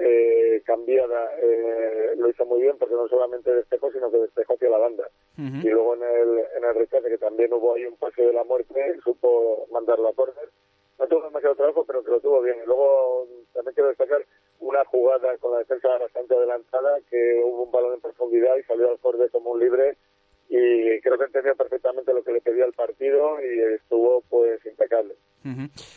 [0.00, 4.70] eh, cambiada eh, lo hizo muy bien porque no solamente despejó, sino que despejó hacia
[4.70, 5.08] la banda.
[5.36, 8.98] Y luego en el, en el que también hubo ahí un pase de la muerte,
[9.02, 10.48] supo mandarlo a córner.
[10.98, 12.56] No tuvo demasiado trabajo, pero que lo tuvo bien.
[12.62, 14.24] Y luego también quiero destacar
[14.60, 18.90] una jugada con la defensa bastante adelantada, que hubo un balón en profundidad y salió
[18.90, 19.96] al borde como un libre
[20.48, 25.14] y creo que entendió perfectamente lo que le pedía el partido y estuvo pues impecable.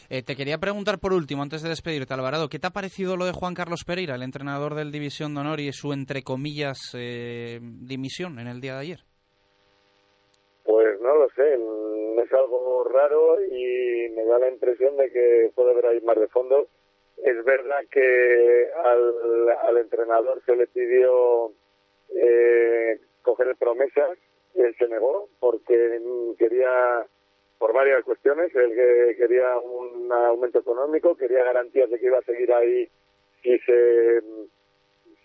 [0.09, 3.25] Eh, te quería preguntar por último, antes de despedirte, Alvarado, ¿qué te ha parecido lo
[3.25, 7.59] de Juan Carlos Pereira, el entrenador del División de Honor y su, entre comillas, eh,
[7.61, 8.99] dimisión en el día de ayer?
[10.63, 11.57] Pues no lo sé,
[12.21, 16.27] es algo raro y me da la impresión de que puede haber ahí más de
[16.27, 16.67] fondo.
[17.23, 21.51] Es verdad que al, al entrenador se le pidió
[22.15, 24.17] eh, coger promesas
[24.55, 25.99] y él se negó porque
[26.37, 27.05] quería,
[27.57, 32.51] por varias cuestiones, él quería un aumento económico, quería garantías de que iba a seguir
[32.53, 32.89] ahí
[33.41, 34.21] si se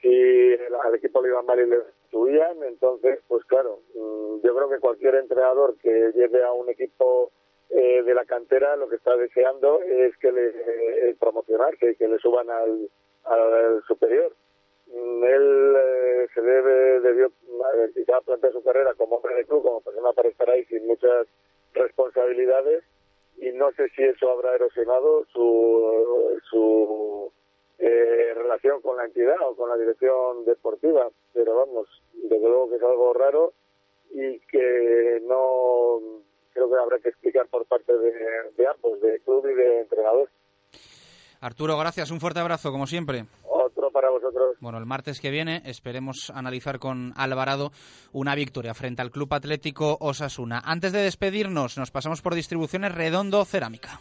[0.01, 0.55] si
[0.85, 1.79] al equipo le iba mal y le
[2.13, 7.33] subían, entonces, pues claro, mm, yo creo que cualquier entrenador que lleve a un equipo
[7.71, 12.07] eh, de la cantera lo que está deseando es que le eh, promocionarse y que
[12.07, 12.91] le suban al,
[13.25, 14.33] al superior.
[14.89, 17.33] Mm, él eh, se debe, debió
[17.95, 21.27] quizá plantear su carrera como hombre de club, como persona para estar ahí sin muchas
[21.73, 22.85] responsabilidades
[23.39, 27.33] y no sé si eso habrá erosionado su, su
[27.85, 32.77] eh, relación con la entidad o con la dirección deportiva, pero vamos, desde luego que
[32.77, 33.55] es algo raro
[34.13, 35.99] y que no
[36.53, 40.29] creo que habrá que explicar por parte de, ambos, de club y de entrenador.
[41.41, 42.13] Arturo, gracias.
[42.13, 43.25] Un fuerte abrazo, como siempre.
[43.43, 44.57] Otro para vosotros.
[44.61, 47.73] Bueno, el martes que viene esperemos analizar con Alvarado
[48.13, 50.63] una victoria frente al Club Atlético Osasuna.
[50.65, 54.01] Antes de despedirnos, nos pasamos por distribuciones Redondo Cerámica.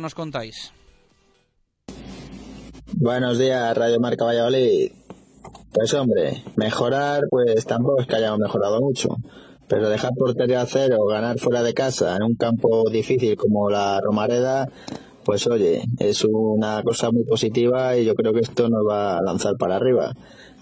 [0.00, 0.72] Nos contáis.
[2.94, 4.92] Buenos días, Radio Marca Valladolid.
[5.72, 9.16] Pues hombre, mejorar, pues tampoco es que hayamos mejorado mucho.
[9.68, 14.00] Pero dejar portería a cero, ganar fuera de casa en un campo difícil como la
[14.00, 14.68] Romareda,
[15.24, 19.22] pues oye, es una cosa muy positiva y yo creo que esto nos va a
[19.22, 20.12] lanzar para arriba.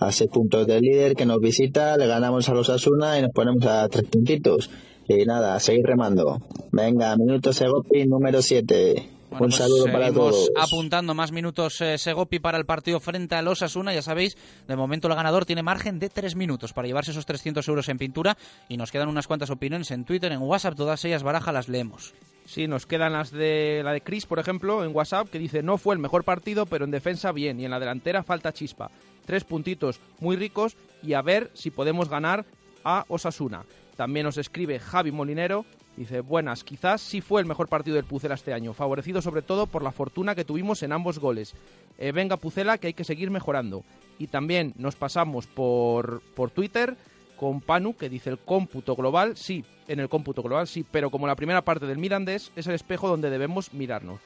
[0.01, 3.31] A seis puntos del líder que nos visita, le ganamos a los Asuna y nos
[3.31, 4.71] ponemos a tres puntitos.
[5.07, 6.41] Y nada, a seguir remando.
[6.73, 9.14] Venga, minuto Segopi número 7.
[9.41, 10.51] Un pues saludo para seguimos todos.
[10.57, 13.93] apuntando más minutos eh, Segopi para el partido frente al Osasuna.
[13.93, 14.37] Ya sabéis,
[14.67, 17.99] de momento el ganador tiene margen de tres minutos para llevarse esos 300 euros en
[17.99, 18.37] pintura.
[18.69, 22.15] Y nos quedan unas cuantas opiniones en Twitter, en WhatsApp, todas ellas baraja las leemos.
[22.47, 25.79] Sí, nos quedan las de la de Chris, por ejemplo, en WhatsApp, que dice no
[25.79, 28.91] fue el mejor partido, pero en defensa bien y en la delantera falta chispa.
[29.25, 32.45] Tres puntitos muy ricos y a ver si podemos ganar
[32.85, 33.65] a Osasuna.
[33.97, 35.65] También nos escribe Javi Molinero,
[35.97, 39.67] dice buenas, quizás sí fue el mejor partido del Pucela este año, favorecido sobre todo
[39.67, 41.55] por la fortuna que tuvimos en ambos goles.
[41.99, 43.85] Eh, venga Pucela, que hay que seguir mejorando.
[44.19, 46.97] Y también nos pasamos por, por Twitter
[47.37, 51.27] con Panu, que dice el cómputo global, sí, en el cómputo global sí, pero como
[51.27, 54.21] la primera parte del Mirandés es el espejo donde debemos mirarnos.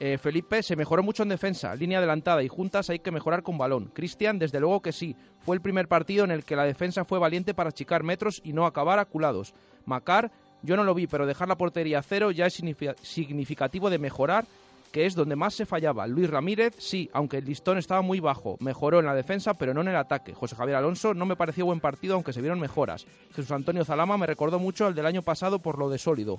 [0.00, 3.58] Eh, Felipe se mejoró mucho en defensa, línea adelantada y juntas hay que mejorar con
[3.58, 3.92] balón.
[3.94, 7.20] Cristian, desde luego que sí, fue el primer partido en el que la defensa fue
[7.20, 9.54] valiente para achicar metros y no acabar aculados.
[9.86, 10.32] Macar,
[10.64, 13.98] yo no lo vi, pero dejar la portería a cero ya es signifi- significativo de
[13.98, 14.44] mejorar,
[14.90, 16.06] que es donde más se fallaba.
[16.06, 19.80] Luis Ramírez, sí, aunque el listón estaba muy bajo, mejoró en la defensa, pero no
[19.80, 20.34] en el ataque.
[20.34, 23.04] José Javier Alonso no me pareció buen partido, aunque se vieron mejoras.
[23.34, 26.38] Jesús Antonio Zalama me recordó mucho al del año pasado por lo de sólido.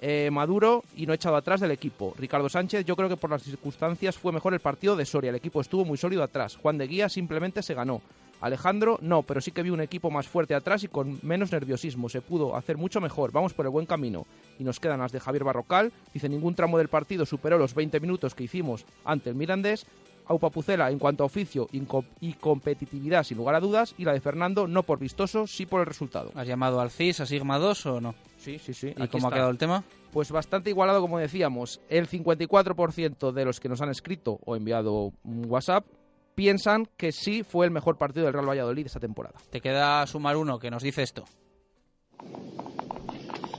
[0.00, 2.12] Eh, Maduro y no echado atrás del equipo.
[2.18, 5.30] Ricardo Sánchez, yo creo que por las circunstancias fue mejor el partido de Soria.
[5.30, 6.56] El equipo estuvo muy sólido atrás.
[6.56, 8.02] Juan de Guía simplemente se ganó.
[8.42, 12.08] Alejandro, no, pero sí que vi un equipo más fuerte atrás y con menos nerviosismo.
[12.08, 13.30] Se pudo hacer mucho mejor.
[13.30, 14.26] Vamos por el buen camino.
[14.58, 15.92] Y nos quedan las de Javier Barrocal.
[16.12, 19.86] Dice, ningún tramo del partido superó los 20 minutos que hicimos ante el Mirandés.
[20.26, 23.94] Aupa Pucela en cuanto a oficio y competitividad, sin lugar a dudas.
[23.96, 26.32] Y la de Fernando, no por vistoso, sí por el resultado.
[26.34, 28.14] ¿Has llamado al CIS, a Sigma 2 o no?
[28.38, 28.94] Sí, sí, sí.
[28.96, 29.84] ¿Y cómo ha quedado el tema?
[30.12, 31.80] Pues bastante igualado, como decíamos.
[31.88, 35.84] El 54% de los que nos han escrito o enviado un WhatsApp
[36.34, 39.38] piensan que sí fue el mejor partido del Real Valladolid esta temporada.
[39.50, 41.24] Te queda sumar uno que nos dice esto.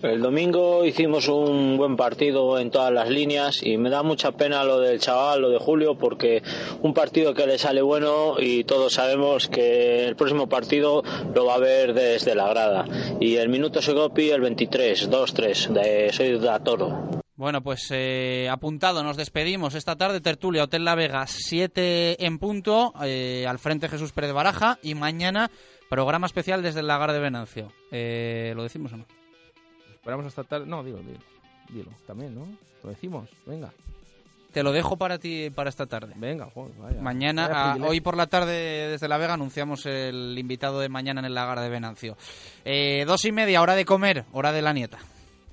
[0.04, 4.66] El domingo hicimos un buen partido en todas las líneas y me da mucha pena
[4.66, 6.44] lo del chaval, lo de Julio, porque
[6.82, 11.56] un partido que le sale bueno y todos sabemos que el próximo partido lo va
[11.56, 12.86] a ver desde la grada.
[13.22, 17.23] Y el minuto Segopi el 23, 2-3, de Soy de Toro.
[17.36, 22.94] Bueno, pues eh, apuntado, nos despedimos esta tarde, tertulia, Hotel La Vega, 7 en punto,
[23.04, 25.50] eh, al frente Jesús Pérez Baraja, y mañana
[25.90, 27.72] programa especial desde el Lagar de Venancio.
[27.90, 29.06] Eh, ¿Lo decimos o no?
[29.92, 30.68] Esperamos hasta tarde.
[30.68, 31.20] No, dilo, dilo.
[31.70, 32.46] Dilo, también, ¿no?
[32.84, 33.74] Lo decimos, venga.
[34.52, 36.14] Te lo dejo para ti para esta tarde.
[36.16, 37.02] Venga, joder, vaya.
[37.02, 41.22] Mañana, Vaya ah, hoy por la tarde desde La Vega anunciamos el invitado de mañana
[41.22, 42.16] en el Lagar de Venancio.
[42.64, 45.00] Eh, dos y media, hora de comer, hora de la nieta.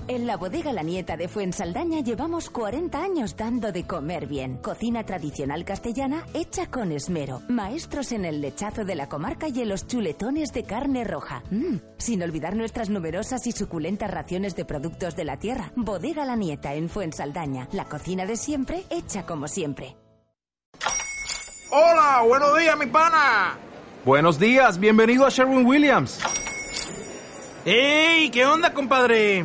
[0.09, 4.57] En la bodega La Nieta de Fuensaldaña llevamos 40 años dando de comer bien.
[4.57, 7.43] Cocina tradicional castellana hecha con esmero.
[7.49, 11.43] Maestros en el lechazo de la comarca y en los chuletones de carne roja.
[11.51, 15.73] Mm, sin olvidar nuestras numerosas y suculentas raciones de productos de la tierra.
[15.77, 17.69] Bodega La Nieta en Fuensaldaña.
[17.73, 19.97] La cocina de siempre hecha como siempre.
[21.71, 23.57] Hola, buenos días, mi pana.
[24.05, 26.19] Buenos días, bienvenido a Sherwin Williams.
[27.65, 28.31] ¡Ey!
[28.31, 29.45] ¿Qué onda, compadre?